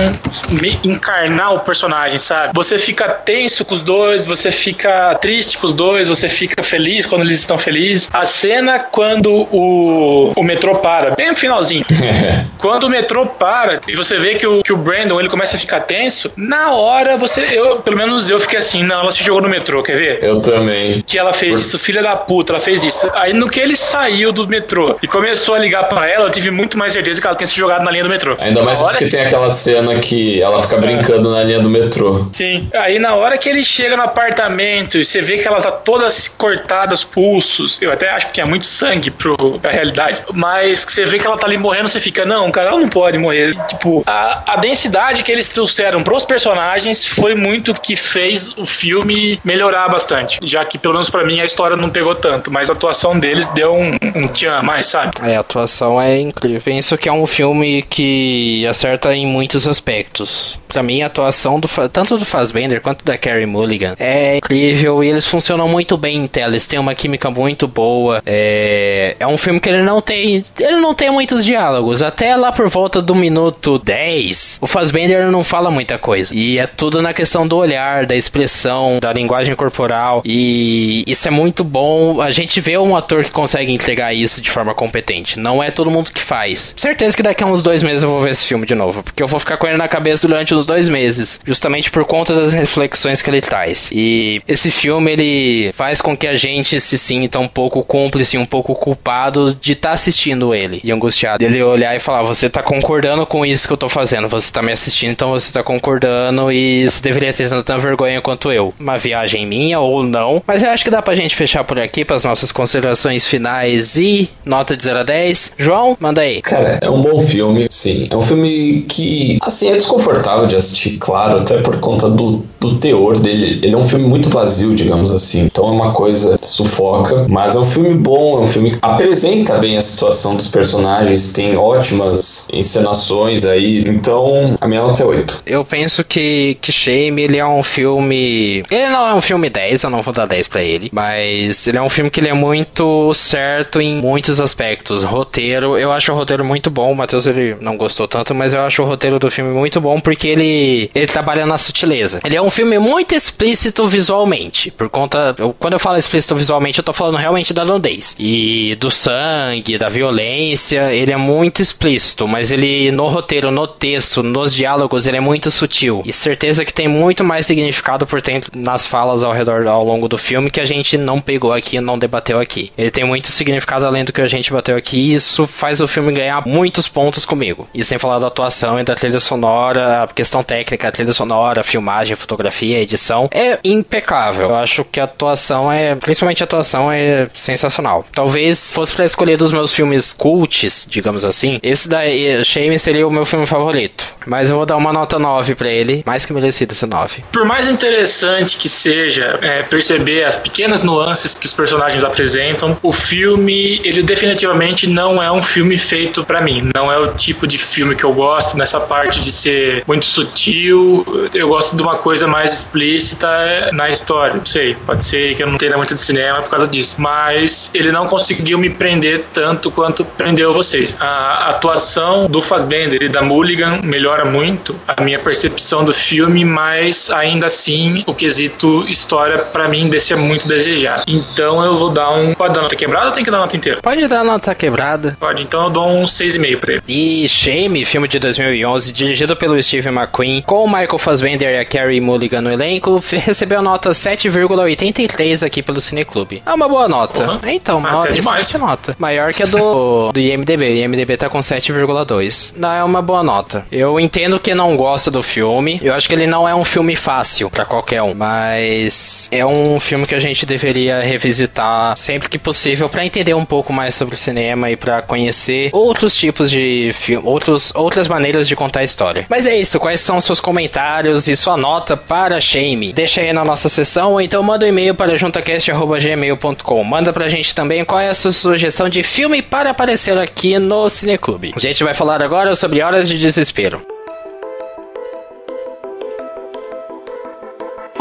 [0.84, 2.54] encarnar o personagem, sabe?
[2.54, 4.83] Você fica tenso com os dois, você fica
[5.20, 8.10] triste com os dois, você fica feliz quando eles estão felizes.
[8.12, 11.84] A cena quando o, o metrô para, bem no finalzinho.
[12.58, 15.60] quando o metrô para e você vê que o, que o Brandon ele começa a
[15.60, 19.42] ficar tenso, na hora você, eu, pelo menos eu fiquei assim, não, ela se jogou
[19.42, 20.20] no metrô, quer ver?
[20.22, 21.02] Eu também.
[21.02, 21.60] Que ela fez Por...
[21.62, 23.10] isso, filha da puta, ela fez isso.
[23.16, 26.52] Aí no que ele saiu do metrô e começou a ligar para ela, eu tive
[26.52, 28.36] muito mais certeza que ela tinha se jogado na linha do metrô.
[28.40, 28.98] Ainda mais hora...
[28.98, 31.38] porque tem aquela cena que ela fica brincando é.
[31.38, 32.28] na linha do metrô.
[32.32, 32.70] Sim.
[32.74, 36.08] Aí na hora que ele chega no apartamento e você vê que ela tá toda
[36.38, 41.06] cortada os pulsos, eu até acho que tinha muito sangue pro, pra realidade, mas você
[41.06, 43.56] vê que ela tá ali morrendo, você fica, não, cara, ela não pode morrer.
[43.68, 49.40] Tipo, a, a densidade que eles trouxeram pros personagens foi muito que fez o filme
[49.44, 50.40] melhorar bastante.
[50.44, 53.48] Já que, pelo menos para mim, a história não pegou tanto, mas a atuação deles
[53.50, 55.12] deu um, um tchan mais, sabe?
[55.22, 56.62] É, a atuação é incrível.
[56.64, 60.58] Penso que é um filme que acerta em muitos aspectos.
[60.68, 65.10] Para mim, a atuação do, tanto do Fassbender quanto da Carrie Mulligan é incrível e
[65.10, 66.54] eles funcionam muito bem em tela.
[66.54, 68.22] Eles têm uma química muito boa.
[68.26, 70.44] É, é um filme que ele não tem.
[70.60, 72.02] Ele não tem muitos diálogos.
[72.02, 76.34] Até lá por volta do minuto 10, o Fassbender não fala muita coisa.
[76.36, 80.22] E é tudo na questão do olhar, da expressão, da linguagem corporal.
[80.26, 82.22] E isso é muito bom.
[82.22, 85.40] A gente vê um ator que consegue entregar isso de forma competente.
[85.40, 86.74] Não é todo mundo que faz.
[86.78, 89.04] Certeza que daqui a uns dois meses eu vou ver esse filme de novo.
[89.04, 91.40] Porque eu vou ficar com ele na cabeça durante uns dois meses.
[91.46, 93.90] Justamente por conta das reflexões que ele traz.
[93.94, 98.46] E esse filme, ele faz com que a gente se sinta um pouco cúmplice, um
[98.46, 100.80] pouco culpado de estar tá assistindo ele.
[100.84, 101.44] E angustiado.
[101.44, 104.28] Ele olhar e falar, você tá concordando com isso que eu tô fazendo.
[104.30, 108.52] Você tá me assistindo, então você tá concordando e você deveria ter tanta vergonha quanto
[108.52, 108.74] eu.
[108.80, 110.42] Uma viagem minha ou não.
[110.46, 113.96] Mas eu acho que dá pra gente fechar por aqui para as nossas considerações finais
[113.98, 115.54] e nota de 0 a 10.
[115.58, 116.42] João, manda aí.
[116.42, 118.08] Cara, é um bom filme, sim.
[118.10, 122.76] É um filme que, assim, é desconfortável de assistir, claro, até por conta do, do
[122.78, 123.60] teor dele.
[123.64, 125.46] Ele é um filme muito vazio, digamos assim.
[125.46, 128.80] Então é uma coisa que sufoca, mas é um filme bom, é um filme que
[128.82, 133.88] apresenta bem a situação dos personagens, tem ótimas encenações aí.
[133.88, 135.44] Então, a minha nota é 8.
[135.46, 138.64] Eu penso que, que Shame, ele é um filme.
[138.70, 141.78] Ele não é um filme 10, eu não vou dar 10 pra ele, mas ele
[141.78, 145.04] é um filme que ele é muito certo em muitos aspectos.
[145.04, 146.92] Roteiro, eu acho o roteiro muito bom.
[146.92, 150.00] O Matheus ele não gostou tanto, mas eu acho o roteiro do filme muito bom
[150.00, 152.20] porque ele, ele trabalha na sutileza.
[152.24, 153.88] Ele é um filme muito explícito
[154.34, 154.72] visualmente.
[154.72, 155.36] Por conta.
[155.38, 158.16] Eu, quando eu falo explícito visualmente, eu tô falando realmente da nudez.
[158.18, 160.94] E do sangue, da violência.
[160.94, 165.52] Ele é muito explícito, mas ele no roteiro, no texto, nos diálogos, ele é muito
[165.52, 166.02] sutil.
[166.06, 170.08] E certeza que tem muito mais significado por dentro nas falas ao redor ao longo
[170.08, 172.72] do filme que a gente não pegou aqui, não debateu aqui.
[172.78, 175.88] Ele tem muito significado além do que a gente bateu aqui, e isso faz o
[175.88, 177.68] filme ganhar muitos pontos comigo.
[177.74, 181.62] E sem falar da atuação e da trilha sonora, a questão técnica, a trilha sonora,
[181.62, 184.23] a filmagem, a fotografia, a edição, é impecável.
[184.32, 188.06] Eu acho que a atuação é, principalmente a atuação é sensacional.
[188.14, 192.02] Talvez fosse para escolher dos meus filmes cults, digamos assim, esse da
[192.44, 194.04] Shame seria o meu filme favorito.
[194.26, 197.24] Mas eu vou dar uma nota 9 para ele, mais que merecido esse 9.
[197.32, 202.94] Por mais interessante que seja é, perceber as pequenas nuances que os personagens apresentam, o
[202.94, 206.72] filme, ele definitivamente não é um filme feito para mim.
[206.74, 211.06] Não é o tipo de filme que eu gosto, nessa parte de ser muito sutil.
[211.34, 214.13] Eu gosto de uma coisa mais explícita na história.
[214.34, 216.96] Não sei, pode ser que eu não tenha muito de cinema por causa disso.
[217.00, 220.98] Mas ele não conseguiu me prender tanto quanto prendeu vocês.
[221.00, 227.10] A atuação do Fassbender e da Mulligan melhora muito a minha percepção do filme, mas
[227.10, 231.04] ainda assim o quesito história para mim deixa muito desejar.
[231.08, 232.34] Então eu vou dar um.
[232.34, 233.82] Pode dar nota quebrada ou tem que dar nota inteira?
[233.82, 235.18] Pode dar nota quebrada.
[235.20, 236.84] Pode, então eu dou um 6,5 pra ele.
[236.88, 241.66] E Shame, filme de 2011, dirigido pelo Steve McQueen, com o Michael Fassbender e a
[241.66, 246.42] Carrie Mulligan no elenco, recebeu nota 7,83 aqui pelo Cineclube.
[246.46, 247.24] É uma boa nota.
[247.24, 247.40] Uhum.
[247.50, 248.54] Então, uma Até demais.
[248.56, 248.96] nota.
[249.00, 250.66] Maior que a do, do IMDB.
[250.66, 252.54] O IMDB tá com 7,2.
[252.58, 253.66] Não, é uma boa nota.
[253.72, 255.80] Eu entendo que não gosta do filme.
[255.84, 259.80] Eu acho que ele não é um filme fácil para qualquer um, mas é um
[259.80, 264.16] filme que a gente deveria revisitar sempre que possível para entender um pouco mais sobre
[264.16, 268.84] o cinema e para conhecer outros tipos de filme, outros, outras maneiras de contar a
[268.84, 269.26] história.
[269.30, 272.94] Mas é isso, quais são seus comentários e sua nota para Shame?
[272.94, 273.83] Deixa aí na nossa sessão,
[274.14, 276.84] ou então manda um e-mail para juntacast.gmail.com.
[276.84, 280.90] Manda pra gente também qual é a sua sugestão de filme para aparecer aqui no
[280.90, 281.54] Cineclube.
[281.56, 283.93] A gente vai falar agora sobre Horas de Desespero.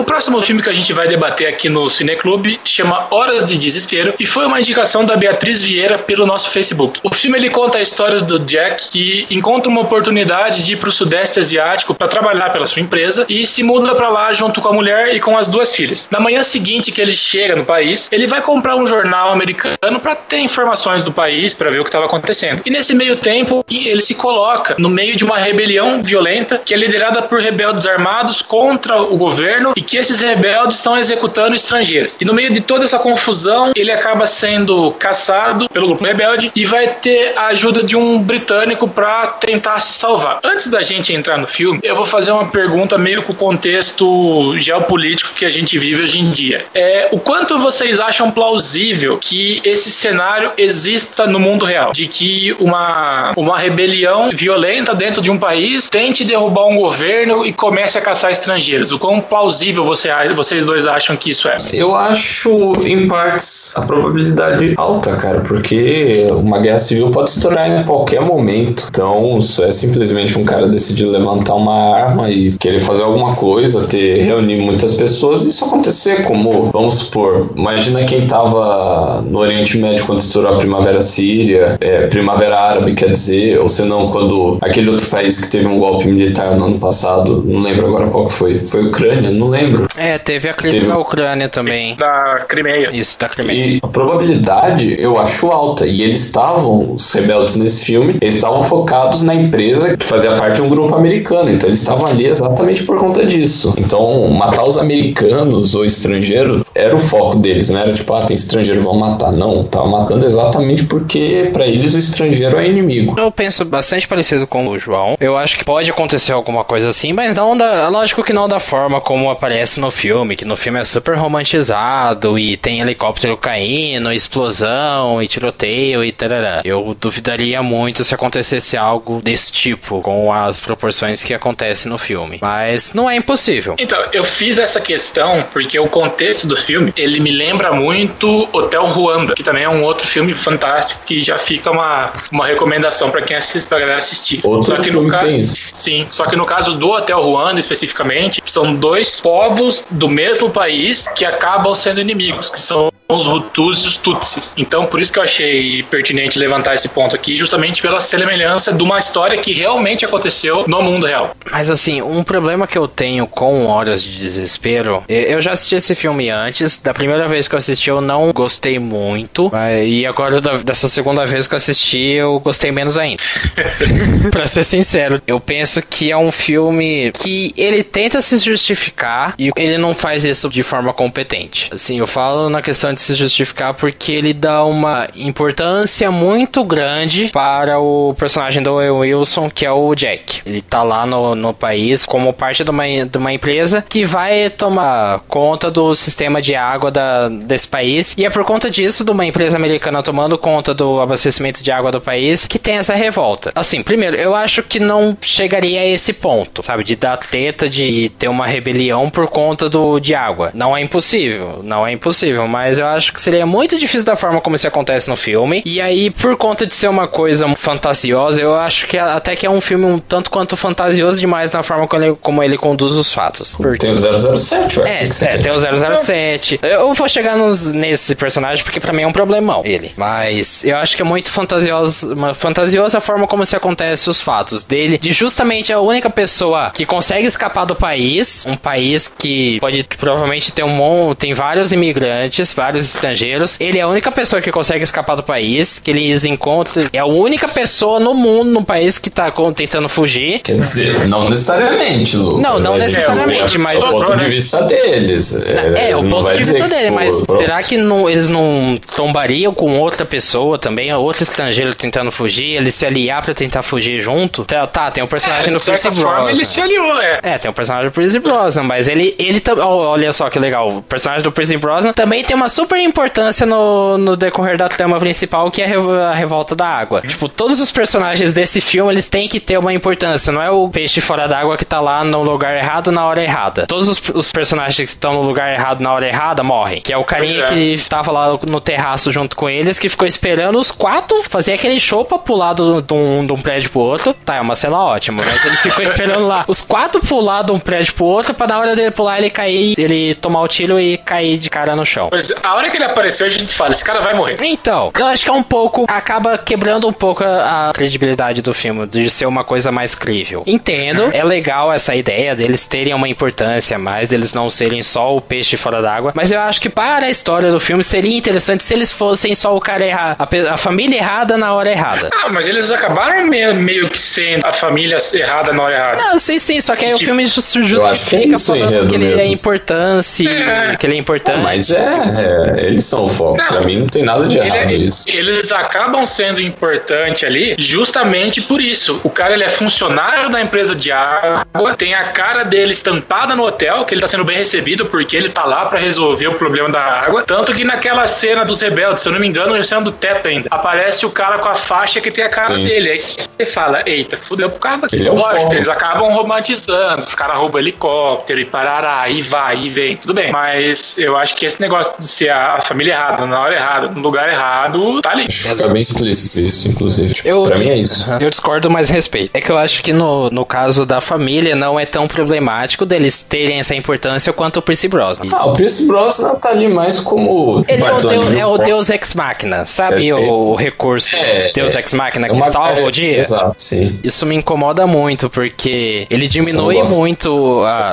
[0.02, 4.12] O próximo filme que a gente vai debater aqui no Cineclube chama Horas de Desespero
[4.18, 6.98] e foi uma indicação da Beatriz Vieira pelo nosso Facebook.
[7.04, 10.88] O filme ele conta a história do Jack que encontra uma oportunidade de ir para
[10.88, 14.66] o Sudeste Asiático para trabalhar pela sua empresa e se muda para lá junto com
[14.66, 16.08] a mulher e com as duas filhas.
[16.10, 20.16] Na manhã seguinte que ele chega no país, ele vai comprar um jornal americano para
[20.16, 22.60] ter informações do país, para ver o que estava acontecendo.
[22.66, 26.76] E nesse meio tempo, ele se coloca no meio de uma rebelião violenta que é
[26.76, 32.16] liderada por rebeldes armados contra o governo e que esses rebeldes estão executando estrangeiros.
[32.18, 36.64] E no meio de toda essa confusão, ele acaba sendo caçado pelo grupo rebelde e
[36.64, 40.40] vai ter a ajuda de um britânico para tentar se salvar.
[40.42, 44.56] Antes da gente entrar no filme, eu vou fazer uma pergunta meio com o contexto
[44.58, 46.64] geopolítico que a gente vive hoje em dia.
[46.74, 51.92] É, o quanto vocês acham plausível que esse cenário exista no mundo real?
[51.92, 57.52] De que uma, uma rebelião violenta dentro de um país tente derrubar um governo e
[57.52, 58.90] comece a caçar estrangeiros?
[58.90, 61.56] O quão plausível você, vocês dois acham que isso é?
[61.72, 67.68] Eu acho, em partes, a probabilidade alta, cara, porque uma guerra civil pode se tornar
[67.68, 68.86] em qualquer momento.
[68.88, 74.22] Então, é simplesmente um cara decidir levantar uma arma e querer fazer alguma coisa, ter
[74.22, 80.04] reunir muitas pessoas e isso acontecer, como, vamos supor, imagina quem tava no Oriente Médio
[80.06, 84.90] quando estourou a Primavera Síria, é, Primavera Árabe, quer dizer, ou se não, quando aquele
[84.90, 88.32] outro país que teve um golpe militar no ano passado, não lembro agora qual que
[88.32, 89.86] foi, foi Ucrânia, não lembro lembro.
[89.96, 90.88] É, teve a crise teve...
[90.88, 91.96] na Ucrânia também.
[91.96, 92.90] Da Crimeia.
[92.92, 93.66] Isso, da Crimeia.
[93.66, 95.86] E a probabilidade eu acho alta.
[95.86, 100.56] E eles estavam, os rebeldes nesse filme, eles estavam focados na empresa que fazia parte
[100.56, 101.50] de um grupo americano.
[101.50, 103.74] Então eles estavam ali exatamente por conta disso.
[103.78, 108.34] Então, matar os americanos ou estrangeiros era o foco deles, não era tipo, ah, tem
[108.34, 109.32] estrangeiro, vão matar.
[109.32, 113.14] Não, tava matando exatamente porque para eles o estrangeiro é inimigo.
[113.18, 115.16] Eu penso bastante parecido com o João.
[115.20, 117.88] Eu acho que pode acontecer alguma coisa assim, mas não da.
[117.88, 121.16] Lógico que não da forma como aparece aparece no filme, que no filme é super
[121.16, 126.62] romantizado e tem helicóptero caindo, explosão e tiroteio e tarará.
[126.64, 132.38] Eu duvidaria muito se acontecesse algo desse tipo, com as proporções que acontece no filme.
[132.40, 133.76] Mas não é impossível.
[133.78, 138.86] Então, eu fiz essa questão porque o contexto do filme, ele me lembra muito Hotel
[138.86, 143.20] Ruanda, que também é um outro filme fantástico que já fica uma, uma recomendação para
[143.20, 144.40] quem assiste, pra galera assistir.
[144.42, 148.74] Outro só que no caso, sim, só que no caso do Hotel Ruanda especificamente, são
[148.74, 153.88] dois povos povos do mesmo país que acabam sendo inimigos, que são os Hutus e
[153.88, 154.54] os Tutsis.
[154.56, 158.82] Então, por isso que eu achei pertinente levantar esse ponto aqui, justamente pela semelhança de
[158.82, 161.36] uma história que realmente aconteceu no mundo real.
[161.50, 165.94] Mas assim, um problema que eu tenho com Horas de Desespero, eu já assisti esse
[165.94, 169.50] filme antes, da primeira vez que eu assisti eu não gostei muito,
[169.84, 173.22] e agora dessa segunda vez que eu assisti eu gostei menos ainda.
[174.30, 179.50] pra ser sincero, eu penso que é um filme que ele tenta se justificar e
[179.56, 181.70] ele não faz isso de forma competente.
[181.72, 187.28] Assim, eu falo na questão de se justificar porque ele dá uma importância muito grande
[187.32, 190.42] para o personagem do Wilson, que é o Jack.
[190.44, 194.50] Ele tá lá no, no país como parte de uma, de uma empresa que vai
[194.50, 198.14] tomar conta do sistema de água da, desse país.
[198.16, 201.90] E é por conta disso, de uma empresa americana tomando conta do abastecimento de água
[201.90, 203.52] do país, que tem essa revolta.
[203.54, 206.84] Assim, primeiro, eu acho que não chegaria a esse ponto, sabe?
[206.84, 210.50] De dar treta, de ter uma rebelião por conta do, de água.
[210.54, 214.40] Não é impossível, não é impossível, mas eu acho que seria muito difícil da forma
[214.40, 215.62] como isso acontece no filme.
[215.64, 219.50] E aí, por conta de ser uma coisa fantasiosa, eu acho que até que é
[219.50, 223.12] um filme um tanto quanto fantasioso demais na forma como ele, como ele conduz os
[223.12, 223.54] fatos.
[223.54, 223.86] Porque...
[223.86, 224.90] Tem o 007, ué.
[224.90, 226.60] É, é tem o 007.
[226.62, 229.92] Eu vou chegar nos, nesse personagem porque pra mim é um problemão ele.
[229.96, 234.20] Mas eu acho que é muito fantasioso, uma fantasiosa a forma como se acontece os
[234.20, 239.58] fatos dele, de justamente a única pessoa que consegue escapar do país, um país que
[239.60, 240.72] pode provavelmente ter um
[241.16, 243.56] tem vários imigrantes, vários vários estrangeiros.
[243.60, 246.86] Ele é a única pessoa que consegue escapar do país, que eles encontram.
[246.92, 250.40] É a única pessoa no mundo, no país, que tá tentando fugir.
[250.40, 252.40] Quer dizer, não necessariamente, Lu.
[252.40, 253.82] Não, não é, necessariamente, é, mas.
[253.82, 255.44] O ponto de vista deles.
[255.44, 257.38] É, é o ponto de vista dele, mas pronto.
[257.38, 262.74] será que não, eles não tombariam com outra pessoa também, outro estrangeiro tentando fugir, eles
[262.74, 264.44] se aliar pra tentar fugir junto?
[264.44, 266.30] Tá, tá tem um personagem é, do Pierce Brosnan.
[266.30, 267.20] ele se aliou, é.
[267.22, 270.82] É, tem um personagem do Pierce Brosnan, mas ele, ele olha só que legal, o
[270.82, 275.50] personagem do Pierce Brosnan também tem uma super importância no, no decorrer da trama principal,
[275.50, 277.00] que é a revolta da água.
[277.00, 280.32] Tipo, todos os personagens desse filme, eles têm que ter uma importância.
[280.32, 283.66] Não é o peixe fora d'água que tá lá no lugar errado na hora errada.
[283.66, 286.80] Todos os, os personagens que estão no lugar errado na hora errada morrem.
[286.80, 287.48] Que é o carinha é.
[287.48, 291.80] que tava lá no terraço junto com eles, que ficou esperando os quatro fazer aquele
[291.80, 294.14] show pra pular de um, de um prédio pro outro.
[294.24, 297.58] Tá, é uma cena ótima, mas ele ficou esperando lá os quatro pular de um
[297.58, 300.96] prédio pro outro pra na hora dele pular ele cair, ele tomar o tiro e
[300.98, 302.08] cair de cara no chão.
[302.08, 304.36] Pois, a hora que ele apareceu, a gente fala, esse cara vai morrer.
[304.42, 308.52] Então, eu acho que é um pouco, acaba quebrando um pouco a, a credibilidade do
[308.54, 310.42] filme, de ser uma coisa mais crível.
[310.46, 315.20] Entendo, é legal essa ideia deles terem uma importância mais, eles não serem só o
[315.20, 318.74] peixe fora d'água, mas eu acho que para a história do filme seria interessante se
[318.74, 322.10] eles fossem só o cara errado, a, a família errada na hora errada.
[322.24, 326.02] Ah, mas eles acabaram meio, meio que sendo a família errada na hora errada.
[326.02, 330.76] Não, sim, sim, só que aí o filme justifica falando que ele é importante, é.
[330.76, 331.38] que ele é importante.
[331.38, 333.36] Mas é, é, eles são o foco.
[333.36, 335.04] Não, pra mim não tem nada de errado é, isso.
[335.08, 339.00] Eles acabam sendo importante ali justamente por isso.
[339.04, 343.44] O cara ele é funcionário da empresa de água, tem a cara dele estampada no
[343.44, 346.68] hotel, que ele tá sendo bem recebido porque ele tá lá para resolver o problema
[346.68, 347.22] da água.
[347.22, 350.28] Tanto que naquela cena dos rebeldes, se eu não me engano, na cena do teto
[350.28, 352.64] ainda, aparece o cara com a faixa que tem a cara Sim.
[352.64, 352.90] dele.
[352.90, 354.96] Aí você fala, eita, fudeu pro cara daqui.
[354.96, 359.68] Ele é Lógico, eles acabam romantizando, os caras roubam helicóptero e parará, e vai, e
[359.68, 360.32] vem, tudo bem.
[360.32, 364.00] Mas eu acho que esse negócio de ser a família errada, na hora errada, no
[364.00, 365.30] lugar errado, tá ali.
[365.30, 367.14] Fica bem explícito isso, inclusive.
[367.14, 368.10] Tipo, eu, pra mim é isso.
[368.20, 369.30] Eu discordo, mas respeito.
[369.34, 373.22] É que eu acho que no, no caso da família não é tão problemático deles
[373.22, 375.24] terem essa importância quanto o Percy Brosnan.
[375.32, 377.64] Ah, o Percy Brosnan tá ali mais como.
[377.68, 380.12] Ele é o, deus, é o deus ex machina, sabe?
[380.12, 383.18] O, o recurso é, Deus é, ex machina é que salva é, o dia.
[383.18, 383.98] Exato, sim.
[384.02, 387.88] Isso me incomoda muito, porque ele diminui muito a.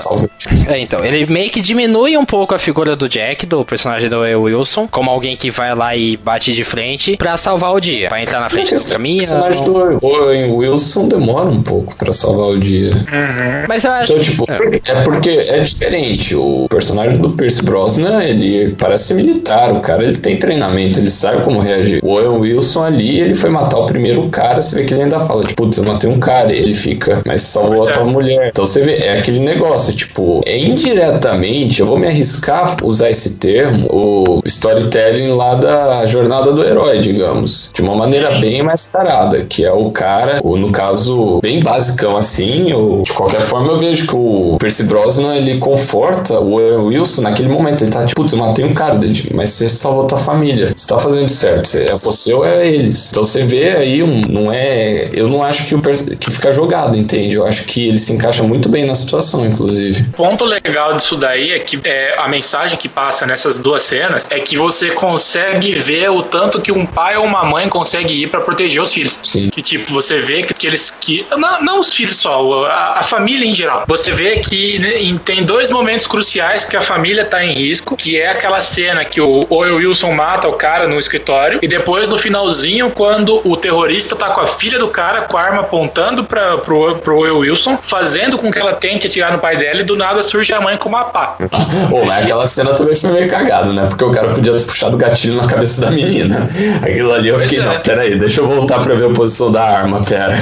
[0.67, 4.25] É, então, ele meio que diminui um pouco a figura do Jack, do personagem do
[4.35, 8.09] Wilson, como alguém que vai lá e bate de frente pra salvar o dia.
[8.09, 9.23] Pra entrar na frente do caminho.
[9.23, 12.91] O personagem do Owen Wilson demora um pouco pra salvar o dia.
[12.91, 13.65] Uhum.
[13.67, 14.13] Mas eu acho.
[14.13, 14.91] Então, tipo, é.
[14.91, 16.35] é porque é diferente.
[16.35, 19.71] O personagem do Pierce Brosnan, ele parece militar.
[19.71, 21.99] O cara, ele tem treinamento, ele sabe como reagir.
[22.03, 25.19] O Owen Wilson ali, ele foi matar o primeiro cara, você vê que ele ainda
[25.19, 28.05] fala, tipo, putz, eu matei um cara, ele fica, mas salvou a tua é.
[28.05, 28.49] mulher.
[28.49, 33.09] Então você vê, é aquele negócio, tipo, é indiretamente, eu vou me arriscar a usar
[33.09, 38.85] esse termo, o storytelling lá da jornada do herói, digamos, de uma maneira bem mais
[38.87, 43.67] tarada, que é o cara, ou no caso, bem basicão assim, ou de qualquer forma
[43.67, 48.21] eu vejo que o Percy Brosnan, ele conforta o Wilson naquele momento, ele tá tipo,
[48.21, 48.99] putz, matei um cara,
[49.33, 53.09] mas você salvou tua família, você tá fazendo certo, é você ou é eles.
[53.11, 56.97] Então você vê aí, um, não é, eu não acho que, o, que fica jogado,
[56.97, 57.35] entende?
[57.35, 60.03] Eu acho que ele se encaixa muito bem na situação, inclusive.
[60.15, 63.98] Ponto legal disso daí é que é, a mensagem que passa nessas duas cenas
[64.29, 68.27] é que você consegue ver o tanto que um pai ou uma mãe consegue ir
[68.27, 69.19] para proteger os filhos.
[69.23, 69.49] Sim.
[69.49, 73.03] Que tipo, você vê que, que eles que não, não, os filhos só, a, a,
[73.03, 73.83] família em geral.
[73.87, 78.19] Você vê que né, tem dois momentos cruciais que a família tá em risco, que
[78.19, 82.17] é aquela cena que o Owen Wilson mata o cara no escritório e depois no
[82.17, 86.57] finalzinho quando o terrorista tá com a filha do cara com a arma apontando para
[86.57, 89.95] pro, pro Owen Wilson, fazendo com que ela tente atirar no pai dela e do
[89.95, 91.35] nada surge a mãe com uma pá.
[91.89, 93.88] Pô, mas aquela cena também foi meio cagada, né?
[93.89, 96.49] Porque o cara podia ter puxado o gatilho na cabeça da menina.
[96.81, 97.63] Aquilo ali eu fiquei, é.
[97.63, 100.37] não, peraí, deixa eu voltar pra ver a posição da arma, pera.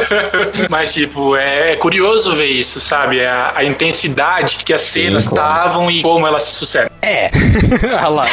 [0.70, 3.24] mas, tipo, é curioso ver isso, sabe?
[3.24, 5.90] A, a intensidade que as cenas estavam claro.
[5.90, 6.95] e como elas se sucedem.
[7.06, 7.30] É.
[7.86, 8.26] Olha lá.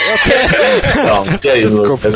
[1.06, 2.10] Não, que é isso, Desculpa.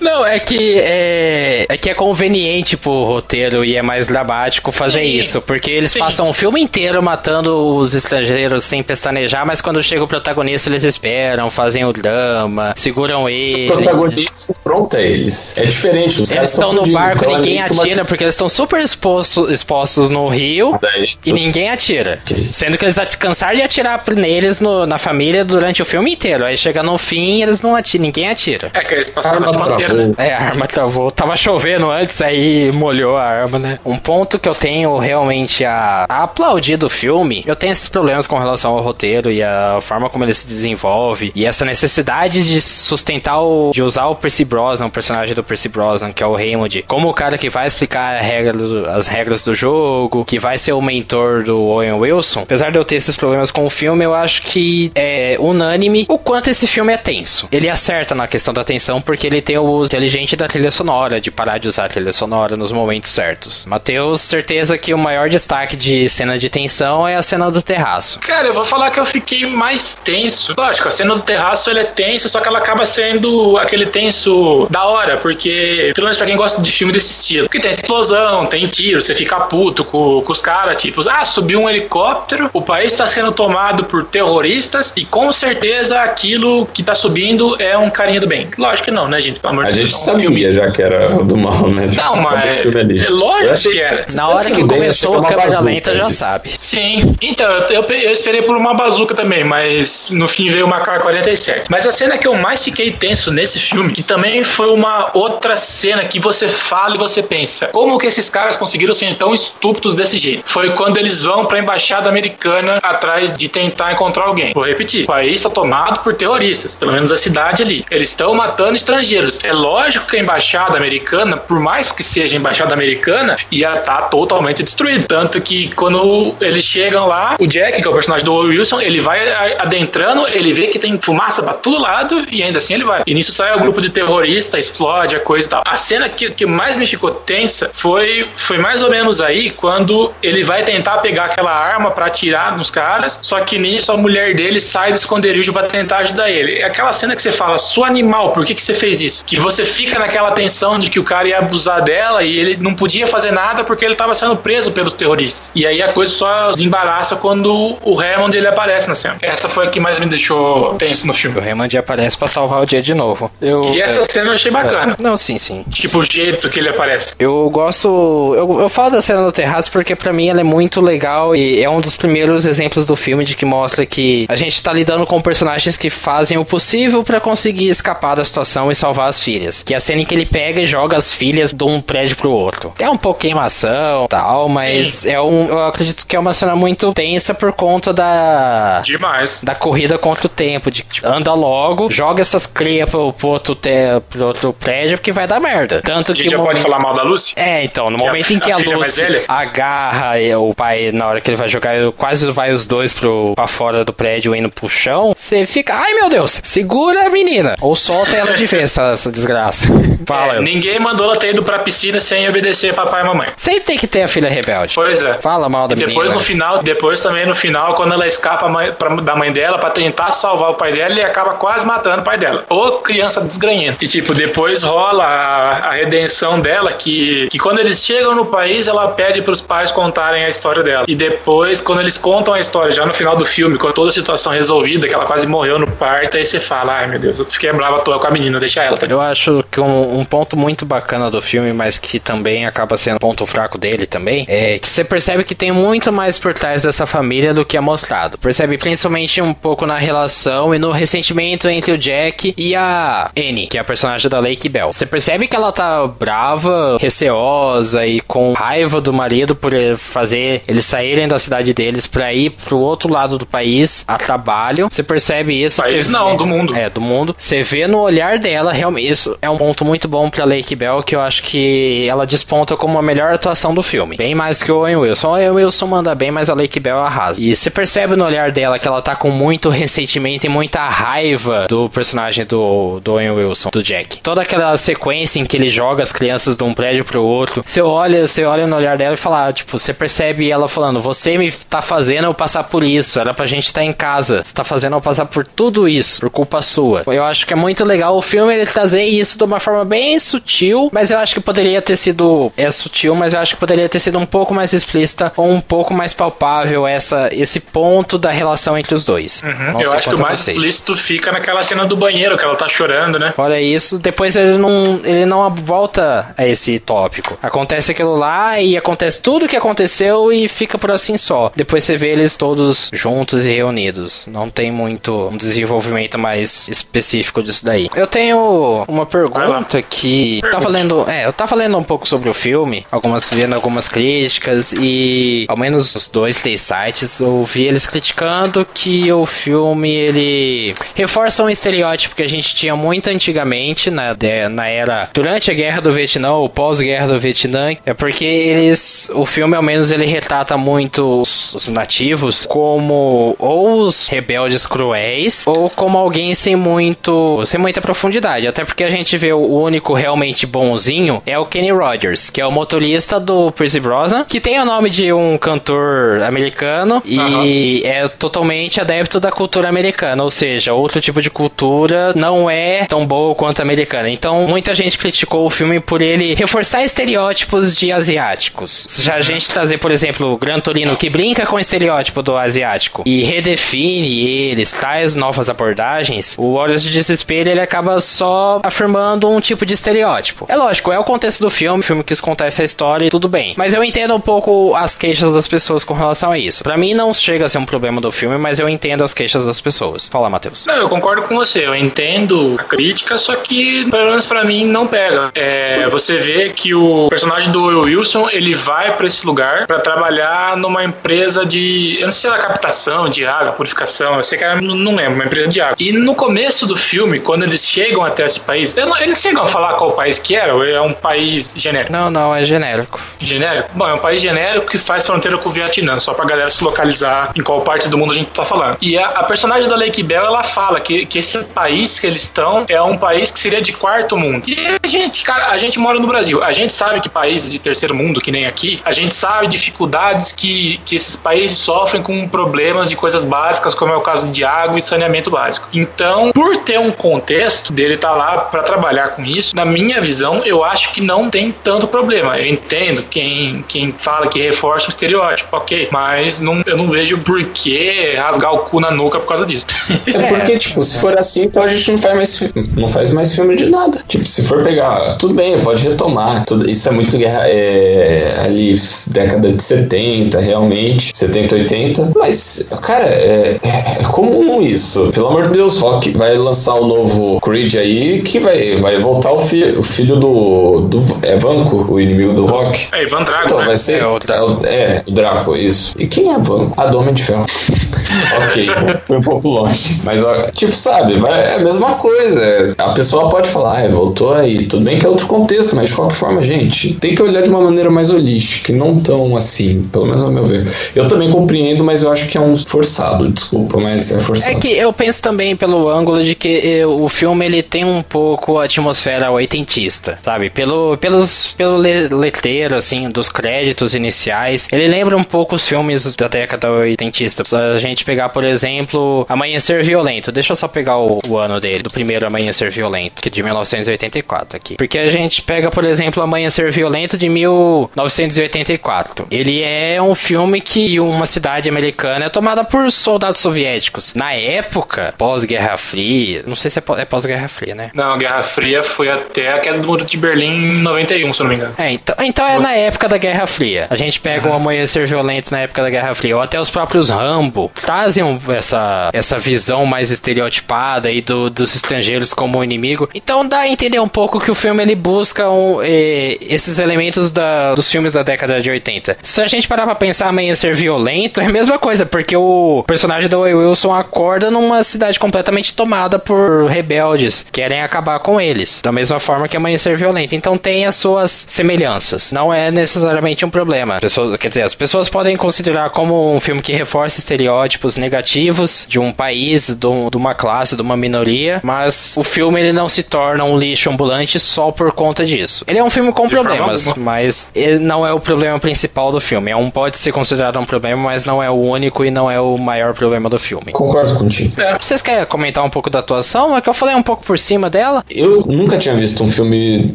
[0.00, 5.00] Não, é que é, é que é conveniente pro roteiro e é mais dramático fazer
[5.00, 5.18] Sim.
[5.18, 5.98] isso, porque eles Sim.
[5.98, 10.84] passam o filme inteiro matando os estrangeiros sem pestanejar, mas quando chega o protagonista eles
[10.84, 13.68] esperam, fazem o drama, seguram ele.
[13.68, 15.56] O protagonista confronta eles.
[15.56, 16.22] É diferente.
[16.22, 18.04] Os eles estão no barco, então ninguém atira, uma...
[18.04, 22.20] porque eles estão super expostos, expostos no rio Daí, e ninguém atira.
[22.24, 22.44] Okay.
[22.52, 26.44] Sendo que eles cansaram de atirar neles no, na família durante o filme inteiro.
[26.44, 28.70] Aí chega no fim eles não atiram, ninguém atira.
[28.74, 30.14] É que eles passaram na fronteira, né?
[30.18, 31.10] É, a arma travou.
[31.10, 33.78] Tava chovendo antes, aí molhou a arma, né?
[33.84, 38.26] Um ponto que eu tenho realmente a, a aplaudir do filme, eu tenho esses problemas
[38.26, 42.60] com relação ao roteiro e a forma como ele se desenvolve e essa necessidade de
[42.60, 46.34] sustentar o, de usar o Percy Brosnan, o personagem do Percy Brosnan, que é o
[46.34, 50.58] Raymond, como o cara que vai explicar regra do, as regras do jogo, que vai
[50.58, 52.42] ser o mentor do Owen Wilson.
[52.42, 55.61] Apesar de eu ter esses problemas com o filme, eu acho que é unânime
[56.08, 57.48] o quanto esse filme é tenso.
[57.50, 61.20] Ele acerta na questão da tensão porque ele tem o uso inteligente da trilha sonora,
[61.20, 63.64] de parar de usar a trilha sonora nos momentos certos.
[63.66, 68.18] Matheus, certeza que o maior destaque de cena de tensão é a cena do terraço.
[68.20, 70.54] Cara, eu vou falar que eu fiquei mais tenso.
[70.56, 74.66] Lógico, a cena do terraço ele é tenso, só que ela acaba sendo aquele tenso
[74.70, 78.46] da hora, porque, pelo menos pra quem gosta de filme desse estilo, porque tem explosão,
[78.46, 82.62] tem tiro, você fica puto com, com os caras, tipo, ah, subiu um helicóptero, o
[82.62, 85.51] país está sendo tomado por terroristas e com certeza
[85.92, 88.48] aquilo que tá subindo é um carinha do bem.
[88.56, 89.40] Lógico que não, né, gente?
[89.40, 89.84] Pelo amor de Deus.
[89.84, 90.52] A gente sabia filme.
[90.52, 91.90] já que era do mal, né?
[91.94, 94.06] Não, mas é lógico achei, que era.
[94.14, 96.52] Na hora que começou a câmera lenta já sabe.
[96.58, 101.64] Sim, então, eu, eu esperei por uma bazuca também, mas no fim veio uma K-47.
[101.68, 105.56] Mas a cena que eu mais fiquei tenso nesse filme, que também foi uma outra
[105.56, 109.96] cena que você fala e você pensa, como que esses caras conseguiram ser tão estúpidos
[109.96, 110.42] desse jeito?
[110.46, 114.52] Foi quando eles vão pra embaixada americana atrás de tentar encontrar alguém.
[114.54, 117.84] Vou repetir, o país está tomado por terroristas, pelo menos a cidade ali.
[117.90, 119.40] Eles estão matando estrangeiros.
[119.44, 124.02] É lógico que a embaixada americana, por mais que seja embaixada americana, ia estar tá
[124.08, 125.04] totalmente destruída.
[125.06, 129.00] Tanto que quando eles chegam lá, o Jack, que é o personagem do Wilson, ele
[129.00, 129.20] vai
[129.58, 133.02] adentrando, ele vê que tem fumaça pra todo lado e ainda assim ele vai.
[133.06, 135.62] E nisso sai o grupo de terrorista, explode a coisa e tal.
[135.66, 140.12] A cena que, que mais me ficou tensa foi, foi mais ou menos aí quando
[140.22, 144.34] ele vai tentar pegar aquela arma para atirar nos caras, só que nisso a mulher
[144.34, 146.58] dele sai do esconderijo para tentar ajudar ele.
[146.58, 149.24] É aquela cena que você fala, sua animal, por que, que você fez isso?
[149.24, 152.74] Que você fica naquela tensão de que o cara ia abusar dela e ele não
[152.74, 155.52] podia fazer nada porque ele estava sendo preso pelos terroristas.
[155.54, 159.16] E aí a coisa só desembaraça quando o Hammond ele aparece na cena.
[159.22, 161.38] Essa foi a que mais me deixou tenso no filme.
[161.38, 163.30] O Hammond aparece para salvar o dia de novo.
[163.40, 164.96] Eu, e essa é, cena eu achei bacana.
[164.98, 165.64] É, não, sim, sim.
[165.70, 167.14] Tipo o jeito que ele aparece.
[167.18, 168.34] Eu gosto.
[168.36, 171.62] Eu, eu falo da cena do terraço porque para mim ela é muito legal e
[171.62, 175.06] é um dos primeiros exemplos do filme de que mostra que a gente tá lidando
[175.12, 179.62] com personagens que fazem o possível para conseguir escapar da situação e salvar as filhas.
[179.62, 182.16] Que é a cena em que ele pega e joga as filhas de um prédio
[182.16, 182.72] pro outro.
[182.78, 185.10] É um pouco queimação tal, mas Sim.
[185.10, 185.48] é um.
[185.48, 188.80] Eu acredito que é uma cena muito tensa por conta da.
[188.80, 189.42] Demais.
[189.42, 190.70] Da corrida contra o tempo.
[190.70, 195.12] De tipo, anda logo, joga essas crias pro, pro, outro te, pro outro prédio porque
[195.12, 195.82] vai dar merda.
[195.82, 196.30] Tanto a gente que.
[196.30, 197.34] já pode falar mal da Lucy?
[197.36, 201.06] É, então, no que momento a, em que a, a Lucy agarra o pai, na
[201.06, 204.48] hora que ele vai jogar, quase vai os dois pro, pra fora do prédio indo
[204.48, 207.56] pro chão, você fica, ai meu Deus, segura a menina.
[207.60, 209.66] Ou solta ela de vez, essa, essa desgraça.
[210.06, 210.36] Fala.
[210.36, 213.28] É, ninguém mandou ela ter ido pra piscina sem obedecer papai e mamãe.
[213.36, 214.74] Sempre tem que ter a filha rebelde.
[214.74, 215.14] Pois é.
[215.14, 216.14] Fala mal da e depois menina.
[216.14, 220.12] no final, depois também no final, quando ela escapa pra, da mãe dela pra tentar
[220.12, 222.44] salvar o pai dela, ele acaba quase matando o pai dela.
[222.48, 223.78] Ou criança desgranhando.
[223.80, 228.68] E tipo, depois rola a, a redenção dela, que, que quando eles chegam no país,
[228.68, 230.84] ela pede pros pais contarem a história dela.
[230.88, 233.92] E depois, quando eles contam a história, já no final do filme, com toda a
[233.92, 237.24] situação resolvida, que ela quase morreu no parto, aí você fala, ai meu Deus, eu
[237.24, 238.76] fiquei brava à toa com a menina, deixa ela.
[238.76, 238.86] Tá?
[238.86, 242.98] Eu acho que um, um ponto muito bacana do filme, mas que também acaba sendo
[242.98, 246.84] ponto fraco dele também, é que você percebe que tem muito mais por trás dessa
[246.84, 248.18] família do que é mostrado.
[248.18, 253.46] Percebe principalmente um pouco na relação e no ressentimento entre o Jack e a Annie,
[253.46, 254.72] que é a personagem da Lake Bell.
[254.72, 260.66] Você percebe que ela tá brava, receosa e com raiva do marido por fazer eles
[260.66, 264.68] saírem da cidade deles para ir pro outro lado do país a trabalho.
[264.70, 265.62] Você percebe isso.
[265.62, 266.56] País não, vê, do mundo.
[266.56, 267.14] É, do mundo.
[267.16, 270.82] Você vê no olhar dela, realmente, isso é um ponto muito bom pra Lake Bell,
[270.82, 273.96] que eu acho que ela desponta como a melhor atuação do filme.
[273.96, 275.08] Bem mais que o Owen Wilson.
[275.08, 277.22] O Owen Wilson manda bem, mas a Lake Bell arrasa.
[277.22, 281.46] E você percebe no olhar dela que ela tá com muito ressentimento e muita raiva
[281.48, 284.00] do personagem do, do Owen Wilson, do Jack.
[284.00, 287.42] Toda aquela sequência em que ele joga as crianças de um prédio pro outro.
[287.46, 290.80] Você olha, você olha no olhar dela e fala, ah, tipo, você percebe ela falando,
[290.80, 292.98] você me tá fazendo eu passar por isso.
[292.98, 294.22] Era pra gente estar tá em casa.
[294.24, 296.82] Você tá fazendo passar por tudo isso, por culpa sua.
[296.86, 299.98] Eu acho que é muito legal o filme ele trazer isso de uma forma bem
[299.98, 302.32] sutil, mas eu acho que poderia ter sido.
[302.36, 305.40] É sutil, mas eu acho que poderia ter sido um pouco mais explícita ou um
[305.40, 309.22] pouco mais palpável essa, esse ponto da relação entre os dois.
[309.22, 309.60] Uhum.
[309.60, 310.36] Eu acho que o mais vocês.
[310.36, 313.14] explícito fica naquela cena do banheiro, que ela tá chorando, né?
[313.16, 317.18] Olha isso, depois ele não, ele não volta a esse tópico.
[317.22, 321.32] Acontece aquilo lá e acontece tudo o que aconteceu e fica por assim só.
[321.34, 324.06] Depois você vê eles todos juntos e reunidos.
[324.06, 327.68] Não tem muito um desenvolvimento mais específico disso daí.
[327.74, 332.08] Eu tenho uma pergunta que eu tava lendo, é, eu tava lendo um pouco sobre
[332.08, 337.44] o filme, algumas vendo algumas críticas e ao menos os dois, três sites eu vi
[337.44, 343.70] eles criticando que o filme ele reforça um estereótipo que a gente tinha muito antigamente
[343.70, 343.96] na,
[344.30, 349.04] na era durante a guerra do Vietnã ou pós-guerra do Vietnã, é porque eles o
[349.04, 355.48] filme ao menos ele retrata muito os, os nativos como ou os rebeldes cruéis ou
[355.48, 358.28] como alguém sem muito sem muita profundidade.
[358.28, 362.26] Até porque a gente vê o único realmente bonzinho é o Kenny Rogers, que é
[362.26, 367.70] o motorista do Percy Brosnan, que tem o nome de um cantor americano e uhum.
[367.70, 372.86] é totalmente adepto da cultura americana, ou seja, outro tipo de cultura não é tão
[372.86, 373.88] boa quanto a americana.
[373.88, 378.66] Então, muita gente criticou o filme por ele reforçar estereótipos de asiáticos.
[378.82, 382.16] Já a gente trazer, por exemplo, o Gran Torino, que brinca com o estereótipo do
[382.16, 389.08] asiático e redefine eles, traz novas abordagens, o Horas de Desespero ele acaba só afirmando
[389.08, 390.26] um tipo de estereótipo.
[390.28, 393.08] É lógico, é o contexto do filme, o filme quis contar essa história e tudo
[393.08, 393.34] bem.
[393.36, 396.42] Mas eu entendo um pouco as queixas das pessoas com relação a isso.
[396.42, 399.26] Para mim não chega a ser um problema do filme, mas eu entendo as queixas
[399.26, 399.88] das pessoas.
[399.88, 400.46] Fala, Matheus.
[400.46, 401.46] Não, eu concordo com você.
[401.46, 405.10] Eu entendo a crítica, só que pelo menos para mim não pega.
[405.14, 410.36] É, você vê que o personagem do Wilson ele vai para esse lugar para trabalhar
[410.36, 414.74] numa empresa de, eu não sei se é captação de água, purificação, eu sei não
[414.74, 415.56] lembro, uma empresa de água.
[415.58, 419.26] E no começo do filme, quando eles chegam até esse país, não, eles chegam a
[419.26, 421.72] falar qual país que era, ou é um país genérico?
[421.72, 422.80] Não, não, é genérico.
[423.00, 423.50] Genérico?
[423.54, 426.42] Bom, é um país genérico que faz fronteira com o Vietnã, só pra galera se
[426.42, 428.56] localizar em qual parte do mundo a gente tá falando.
[428.60, 432.02] E a, a personagem da Lake Bell, ela fala que, que esse país que eles
[432.02, 434.24] estão é um país que seria de quarto mundo.
[434.26, 436.22] E a gente, cara, a gente mora no Brasil.
[436.22, 440.12] A gente sabe que países de terceiro mundo, que nem aqui, a gente sabe dificuldades
[440.12, 444.24] que, que esses países sofrem com problemas de coisas básicas, como é o caso de
[444.24, 445.48] água e saneamento básico.
[445.52, 449.80] Então, por ter um contexto dele estar tá lá para trabalhar com isso, na minha
[449.80, 452.18] visão, eu acho que não tem tanto problema.
[452.18, 456.98] Eu entendo quem, quem fala que reforça o estereótipo, ok, mas não, eu não vejo
[456.98, 459.46] por que rasgar o cu na nuca por causa disso.
[459.86, 463.14] É porque, tipo, se for assim, então a gente não faz mais, não faz mais
[463.14, 463.78] filme de nada.
[463.88, 466.24] Tipo, se for pegar, tudo bem, pode retomar.
[466.24, 468.54] Tudo, isso é muito guerra, é, ali,
[468.88, 471.92] década de 70, realmente, 70, 80.
[471.96, 474.90] Mas, cara, é, é comum isso.
[474.92, 479.12] Pelo amor de Deus, Rock vai lançar o novo Creed aí, que vai, vai voltar
[479.12, 480.82] o, fi, o filho do, do.
[481.02, 482.68] É Vanco, o inimigo do Rock.
[482.72, 483.24] É, Ivan Drago.
[483.26, 483.46] Então, né?
[483.46, 483.80] vai ser.
[483.80, 484.46] É, o Draco.
[484.46, 485.74] É, o Draco, isso.
[485.78, 486.60] E quem é Vanco?
[486.60, 487.24] A do Homem de Ferro.
[488.30, 488.46] ok,
[488.86, 489.80] foi um pouco longe.
[489.84, 492.54] Mas, ó, tipo, sabe, vai, é a mesma coisa.
[492.58, 494.46] A pessoa pode falar, ah, voltou aí.
[494.46, 497.30] Tudo bem que é outro contexto, mas de qualquer forma, gente, tem que olhar de
[497.30, 500.46] uma maneira mais holística, não tão assim, pelo menos ao meu ver.
[500.74, 504.36] Eu também compreendo, mas eu acho que é um forçado, desculpa, mas é forçado.
[504.36, 507.82] É que eu penso também pelo ângulo de que eh, o filme ele tem um
[507.82, 510.30] pouco a atmosfera oitentista, sabe?
[510.30, 516.08] Pelo, pelos, pelo letreiro, assim, dos créditos iniciais, ele lembra um pouco os filmes da
[516.08, 517.24] década oitentista.
[517.24, 521.40] Se a gente pegar, por exemplo, Amanhecer Violento, deixa eu só pegar o, o ano
[521.40, 524.56] dele, do primeiro Amanhecer Violento, que é de 1984 aqui.
[524.56, 529.06] Porque a gente pega, por exemplo, Amanhecer Violento de 1984.
[529.10, 533.81] Ele é um filme que uma cidade americana é tomada por soldados soviéticos.
[533.94, 537.70] Na época, pós-Guerra Fria, não sei se é pós-Guerra Fria, né?
[537.74, 541.24] Não, Guerra Fria foi até a queda do Muro de Berlim em 91, se eu
[541.24, 541.54] não me engano.
[541.58, 543.66] É, então, então é na época da Guerra Fria.
[543.70, 544.34] A gente pega uhum.
[544.34, 548.90] um amanhecer violento na época da Guerra Fria, ou até os próprios Rambo trazem essa,
[548.92, 552.88] essa visão mais estereotipada aí do, dos estrangeiros como inimigo.
[552.94, 557.10] Então dá a entender um pouco que o filme ele busca um, eh, esses elementos
[557.10, 558.98] da, dos filmes da década de 80.
[559.02, 563.08] Se a gente parar pra pensar amanhecer violento, é a mesma coisa, porque o personagem
[563.08, 563.34] do Owen
[563.72, 569.28] Wilson acorda numa cidade completamente tomada por rebeldes, querem acabar com eles, da mesma forma
[569.28, 570.14] que amanhecer violento.
[570.14, 572.12] Então tem as suas semelhanças.
[572.12, 573.80] Não é necessariamente um problema.
[573.80, 578.78] Pessoas, quer dizer, as pessoas podem considerar como um filme que reforça estereótipos negativos de
[578.78, 582.82] um país, de, de uma classe, de uma minoria, mas o filme ele não se
[582.82, 585.44] torna um lixo ambulante só por conta disso.
[585.46, 589.30] Ele é um filme com de problemas, mas não é o problema principal do filme.
[589.30, 592.20] É um pode ser considerado um problema, mas não é o único e não é
[592.20, 593.52] o maior problema do filme.
[593.62, 594.40] Concordo contigo.
[594.40, 594.58] É.
[594.58, 596.36] Vocês querem comentar um pouco da atuação?
[596.36, 597.84] É que eu falei um pouco por cima dela.
[597.88, 599.72] Eu nunca tinha visto um filme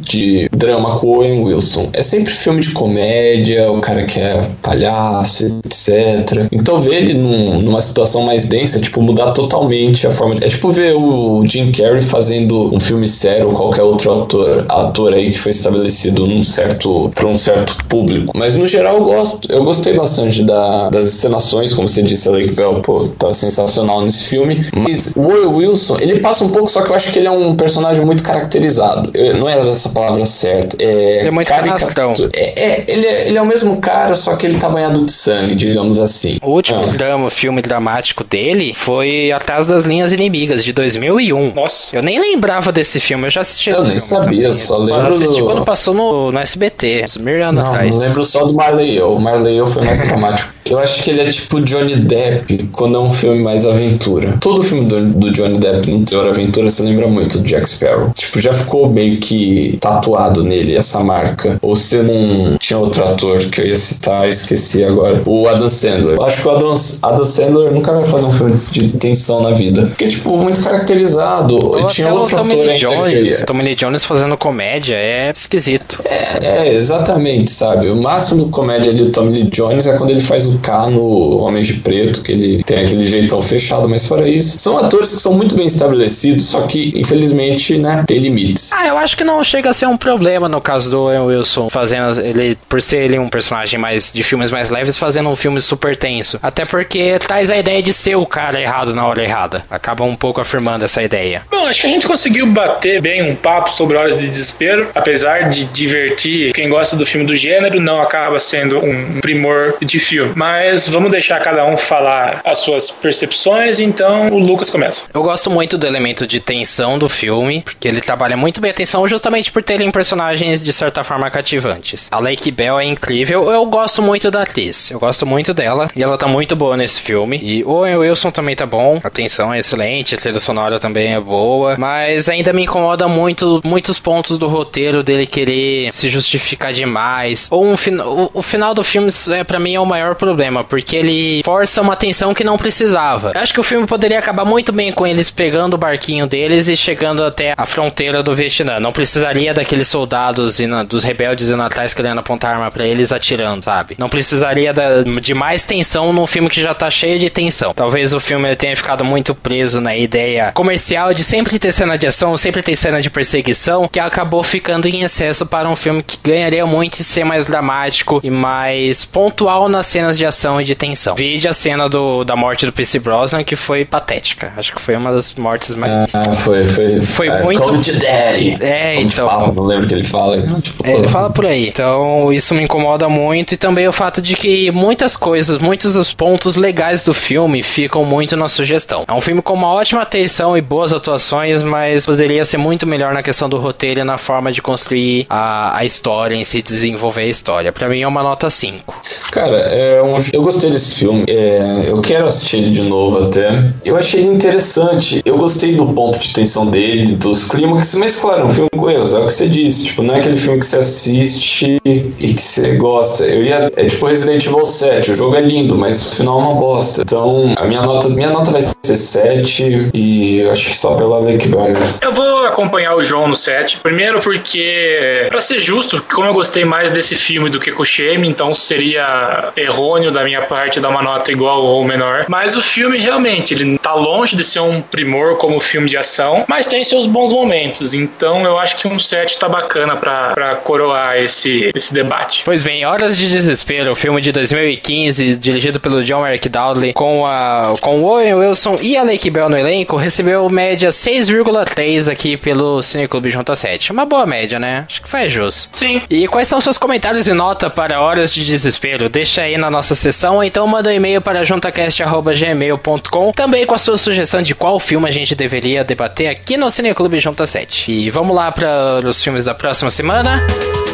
[0.01, 1.89] de drama com Owen Wilson.
[1.93, 6.47] É sempre filme de comédia, o cara que é palhaço, etc.
[6.51, 10.35] Então ver ele num, numa situação mais densa, tipo, mudar totalmente a forma.
[10.35, 10.43] De...
[10.43, 15.13] É tipo ver o Jim Carrey fazendo um filme sério ou qualquer outro ator, ator
[15.13, 18.37] aí que foi estabelecido num certo, para um certo público.
[18.37, 19.49] Mas no geral eu gosto.
[19.49, 23.66] Eu gostei bastante da, das encenações, como você disse, a Lake Bell, pô, tá sensacional
[24.03, 24.65] nesse filme.
[24.75, 27.31] Mas o Owen Wilson, ele passa um pouco, só que eu acho que ele é
[27.31, 29.11] um personagem muito caracterizado.
[29.13, 30.77] Eu, não era essa palavra certa.
[30.79, 32.13] É, ele é muito canastrão.
[32.33, 35.11] É, é, ele, é, ele é o mesmo cara, só que ele tá banhado de
[35.11, 36.37] sangue, digamos assim.
[36.41, 36.87] O último ah.
[36.87, 41.53] drama, filme dramático dele foi Atrás das Linhas Inimigas, de 2001.
[41.53, 41.95] Nossa.
[41.95, 45.01] Eu nem lembrava desse filme, eu já assisti Eu nem sabia, só lembro.
[45.01, 45.45] Eu assisti do...
[45.45, 47.95] quando passou no, no SBT, uns mil anos não, atrás.
[47.95, 49.13] Não lembro só do Marley Eu.
[49.13, 50.56] O Marley Eu foi mais dramático.
[50.69, 54.37] Eu acho que ele é tipo Johnny Depp quando é um filme mais aventura.
[54.41, 58.11] Todo filme do, do Johnny Depp no teor aventura se lembra muito do Jack Sparrow.
[58.13, 61.57] Tipo, já ficou meio que tatuado nele essa marca.
[61.61, 65.21] Ou se não tinha outro ator que eu ia citar, esqueci agora.
[65.25, 66.15] O Adam Sandler.
[66.15, 69.51] Eu acho que o Adam, Adam Sandler nunca vai fazer um filme de tensão na
[69.51, 69.83] vida.
[69.83, 71.55] Porque, tipo, muito caracterizado.
[71.55, 73.29] Ou tinha o outro Tommy ator ainda que eu Jones.
[73.29, 73.45] ia.
[73.45, 75.99] Tommy Lee Jones fazendo comédia é esquisito.
[76.05, 77.89] É, é, exatamente, sabe?
[77.89, 80.56] O máximo do comédia ali do Tommy Lee Jones é quando ele faz o
[80.89, 85.13] No Homens de Preto, que ele tem aquele jeitão fechado, mas fora isso, são atores
[85.13, 88.71] que são muito bem estabelecidos, só que, infelizmente, né, tem limites.
[88.73, 92.19] Ah, eu acho que não chega a ser um problema no caso do Wilson, fazendo
[92.19, 95.95] ele, por ser ele um personagem mais de filmes mais leves, fazendo um filme super
[95.95, 96.39] tenso.
[96.41, 99.63] Até porque traz a ideia de ser o cara errado na hora errada.
[99.69, 101.43] Acaba um pouco afirmando essa ideia.
[101.51, 104.89] Bom, acho que a gente conseguiu bater bem um papo sobre Horas de Desespero.
[104.95, 109.99] Apesar de divertir quem gosta do filme do gênero, não acaba sendo um primor de
[109.99, 110.33] filme.
[110.35, 110.46] Mas
[110.89, 115.05] vamos deixar cada um falar as suas percepções, então o Lucas começa.
[115.13, 118.73] Eu gosto muito do elemento de tensão do filme, porque ele trabalha muito bem a
[118.73, 122.07] tensão justamente por terem personagens de certa forma cativantes.
[122.11, 126.03] A Lake Bell é incrível, eu gosto muito da atriz, eu gosto muito dela, e
[126.03, 127.39] ela tá muito boa nesse filme.
[127.41, 131.13] E o Owen Wilson também tá bom, a tensão é excelente, a trilha sonora também
[131.13, 136.73] é boa, mas ainda me incomoda muito muitos pontos do roteiro dele querer se justificar
[136.73, 137.47] demais.
[137.51, 140.95] Ou um o, o final do filme, é, para mim, é o maior problema, porque
[140.95, 143.31] ele força uma tensão que não precisava.
[143.35, 146.67] Eu acho que o filme poderia acabar muito bem com eles pegando o barquinho deles
[146.67, 148.79] e chegando até a fronteira do Vietnã.
[148.79, 153.63] Não precisaria daqueles soldados indo, dos rebeldes indo atrás querendo apontar arma pra eles atirando,
[153.63, 153.95] sabe?
[153.97, 157.73] Não precisaria da- de mais tensão num filme que já tá cheio de tensão.
[157.73, 162.07] Talvez o filme tenha ficado muito preso na ideia comercial de sempre ter cena de
[162.07, 166.17] ação, sempre ter cena de perseguição, que acabou ficando em excesso para um filme que
[166.23, 170.75] ganharia muito em ser mais dramático e mais pontual nas cenas de ação e de
[170.75, 171.15] tensão.
[171.15, 174.51] Vide a cena do, da morte do Pierce Brosnan, que foi patética.
[174.57, 175.91] Acho que foi uma das mortes mais.
[176.13, 177.01] Ah, foi, foi.
[177.01, 178.57] Foi é, muito- Come to daddy.
[178.61, 179.27] É, Como então.
[179.27, 180.37] Fala, não lembro o que ele fala.
[180.61, 181.67] Tipo, É, ele fala por aí.
[181.67, 183.53] Então, isso me incomoda muito.
[183.53, 188.03] E também o fato de que muitas coisas, muitos dos pontos legais do filme ficam
[188.05, 189.03] muito na sugestão.
[189.07, 193.13] É um filme com uma ótima atenção e boas atuações, mas poderia ser muito melhor
[193.13, 197.21] na questão do roteiro e na forma de construir a, a história em si, desenvolver
[197.21, 197.71] a história.
[197.71, 198.95] Pra mim é uma nota 5.
[199.31, 201.25] Cara, é um- eu gostei desse filme.
[201.27, 203.71] É, eu quero assistir ele de novo até.
[203.85, 205.21] Eu achei ele interessante.
[205.25, 209.13] Eu gostei do ponto de tensão dele, dos clímax, mas claro, um filme com erros,
[209.13, 209.85] é o que você disse.
[209.85, 213.25] Tipo, não é aquele filme que você assiste e que você gosta.
[213.25, 213.71] Eu ia.
[213.75, 215.11] É tipo Resident Evil 7.
[215.11, 217.01] O jogo é lindo, mas o final é uma bosta.
[217.01, 221.47] Então, a minha nota, minha nota vai ser 7 e acho que só pela Lake
[221.47, 221.95] Bell mesmo.
[222.01, 223.77] Eu vou acompanhar o João no set.
[223.77, 227.85] Primeiro porque, pra ser justo, como eu gostei mais desse filme do que com o
[227.85, 232.25] Shame, então seria errôneo da minha parte dar uma nota igual ou menor.
[232.27, 236.45] Mas o filme realmente, ele tá longe de ser um primor como filme de ação,
[236.47, 237.93] mas tem seus bons momentos.
[237.93, 242.43] Então eu acho que um set tá bacana pra, pra coroar esse, esse debate.
[242.45, 247.25] Pois bem, Horas de Desespero, o filme de 2015, dirigido pelo John Eric Dowdley, com,
[247.25, 252.37] a, com o Owen Wilson e a Lake Bell no elenco, recebeu média 6,3 aqui
[252.37, 253.91] pelo Cineclube Junta 7.
[253.91, 254.85] Uma boa média, né?
[254.87, 255.69] Acho que faz justo.
[255.71, 256.01] Sim.
[256.09, 259.09] E quais são seus comentários e nota para Horas de Desespero?
[259.09, 263.79] Deixa aí na nossa sessão, ou então manda um e-mail para juntacast.gmail.com, também com a
[263.79, 267.91] sua sugestão de qual filme a gente deveria debater aqui no Cineclube Junta 7.
[267.91, 270.41] E vamos lá para os filmes da próxima semana.
[270.83, 270.86] E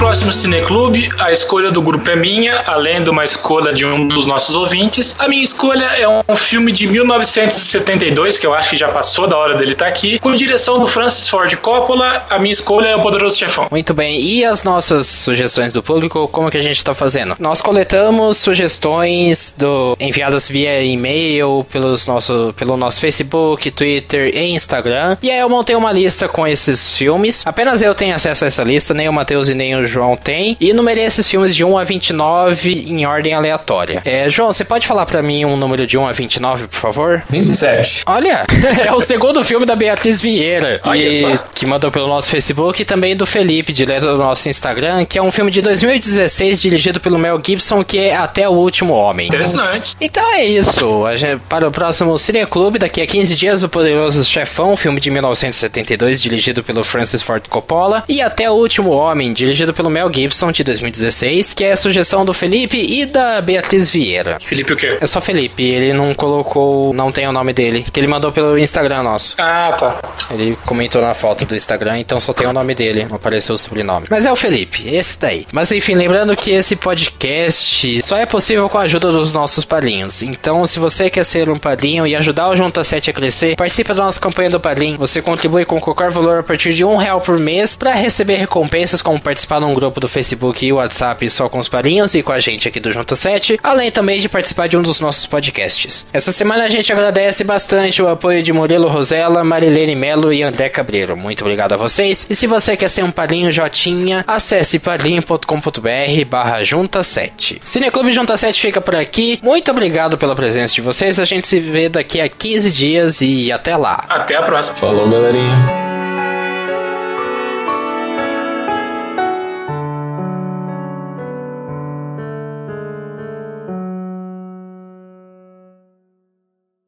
[0.00, 4.26] próximo Cineclube, a escolha do grupo é minha, além de uma escolha de um dos
[4.26, 5.14] nossos ouvintes.
[5.18, 9.36] A minha escolha é um filme de 1972, que eu acho que já passou da
[9.36, 12.24] hora dele estar aqui, com direção do Francis Ford Coppola.
[12.30, 13.66] A minha escolha é o Poderoso Chefão.
[13.70, 17.36] Muito bem, e as nossas sugestões do público, como que a gente está fazendo?
[17.38, 25.18] Nós coletamos sugestões do enviadas via e-mail pelos nosso, pelo nosso Facebook, Twitter e Instagram.
[25.22, 27.46] E aí eu montei uma lista com esses filmes.
[27.46, 30.56] Apenas eu tenho acesso a essa lista, nem o Matheus e nem o João tem.
[30.60, 34.00] E numerei esses filmes de 1 a 29 em ordem aleatória.
[34.04, 37.22] É, João, você pode falar pra mim um número de 1 a 29, por favor?
[37.28, 38.04] 27.
[38.06, 38.44] Olha,
[38.86, 43.16] é o segundo filme da Beatriz Vieira, e- que mandou pelo nosso Facebook e também
[43.16, 47.40] do Felipe, direto do nosso Instagram, que é um filme de 2016 dirigido pelo Mel
[47.44, 49.26] Gibson, que é Até o Último Homem.
[49.28, 49.96] Interessante.
[50.00, 50.70] Então é isso.
[51.16, 55.10] Gente- Para o próximo Cine Clube, daqui a 15 dias, O Poderoso Chefão, filme de
[55.10, 58.04] 1972, dirigido pelo Francis Ford Coppola.
[58.08, 61.76] E Até o Último Homem, dirigido pelo pelo Mel Gibson de 2016, que é a
[61.76, 64.36] sugestão do Felipe e da Beatriz Vieira.
[64.38, 64.98] Felipe o quê?
[65.00, 68.58] É só Felipe, ele não colocou, não tem o nome dele, que ele mandou pelo
[68.58, 69.36] Instagram nosso.
[69.38, 70.02] Ah, tá.
[70.30, 73.58] Ele comentou na foto do Instagram, então só tem o nome dele, não apareceu o
[73.58, 74.06] sobrenome.
[74.10, 75.46] Mas é o Felipe, esse daí.
[75.50, 80.22] Mas enfim, lembrando que esse podcast só é possível com a ajuda dos nossos padrinhos.
[80.22, 83.94] Então, se você quer ser um padrinho e ajudar o Junta 7 a crescer, participe
[83.94, 84.98] da nossa campanha do padrinho.
[84.98, 89.00] Você contribui com qualquer valor a partir de um real por mês para receber recompensas
[89.00, 92.40] como participar num grupo do Facebook e WhatsApp só com os padrinhos e com a
[92.40, 96.06] gente aqui do Junta 7, além também de participar de um dos nossos podcasts.
[96.12, 100.68] Essa semana a gente agradece bastante o apoio de Murilo Rosella, Marilene Melo e André
[100.68, 101.16] Cabreiro.
[101.16, 102.26] Muito obrigado a vocês.
[102.28, 107.62] E se você quer ser um padrinho Jotinha, acesse padrinho.com.br barra Junta 7.
[107.64, 109.38] Cineclube Junta 7 fica por aqui.
[109.42, 111.18] Muito obrigado pela presença de vocês.
[111.20, 114.04] A gente se vê daqui a 15 dias e até lá.
[114.08, 114.76] Até a próxima.
[114.76, 115.89] Falou, galerinha.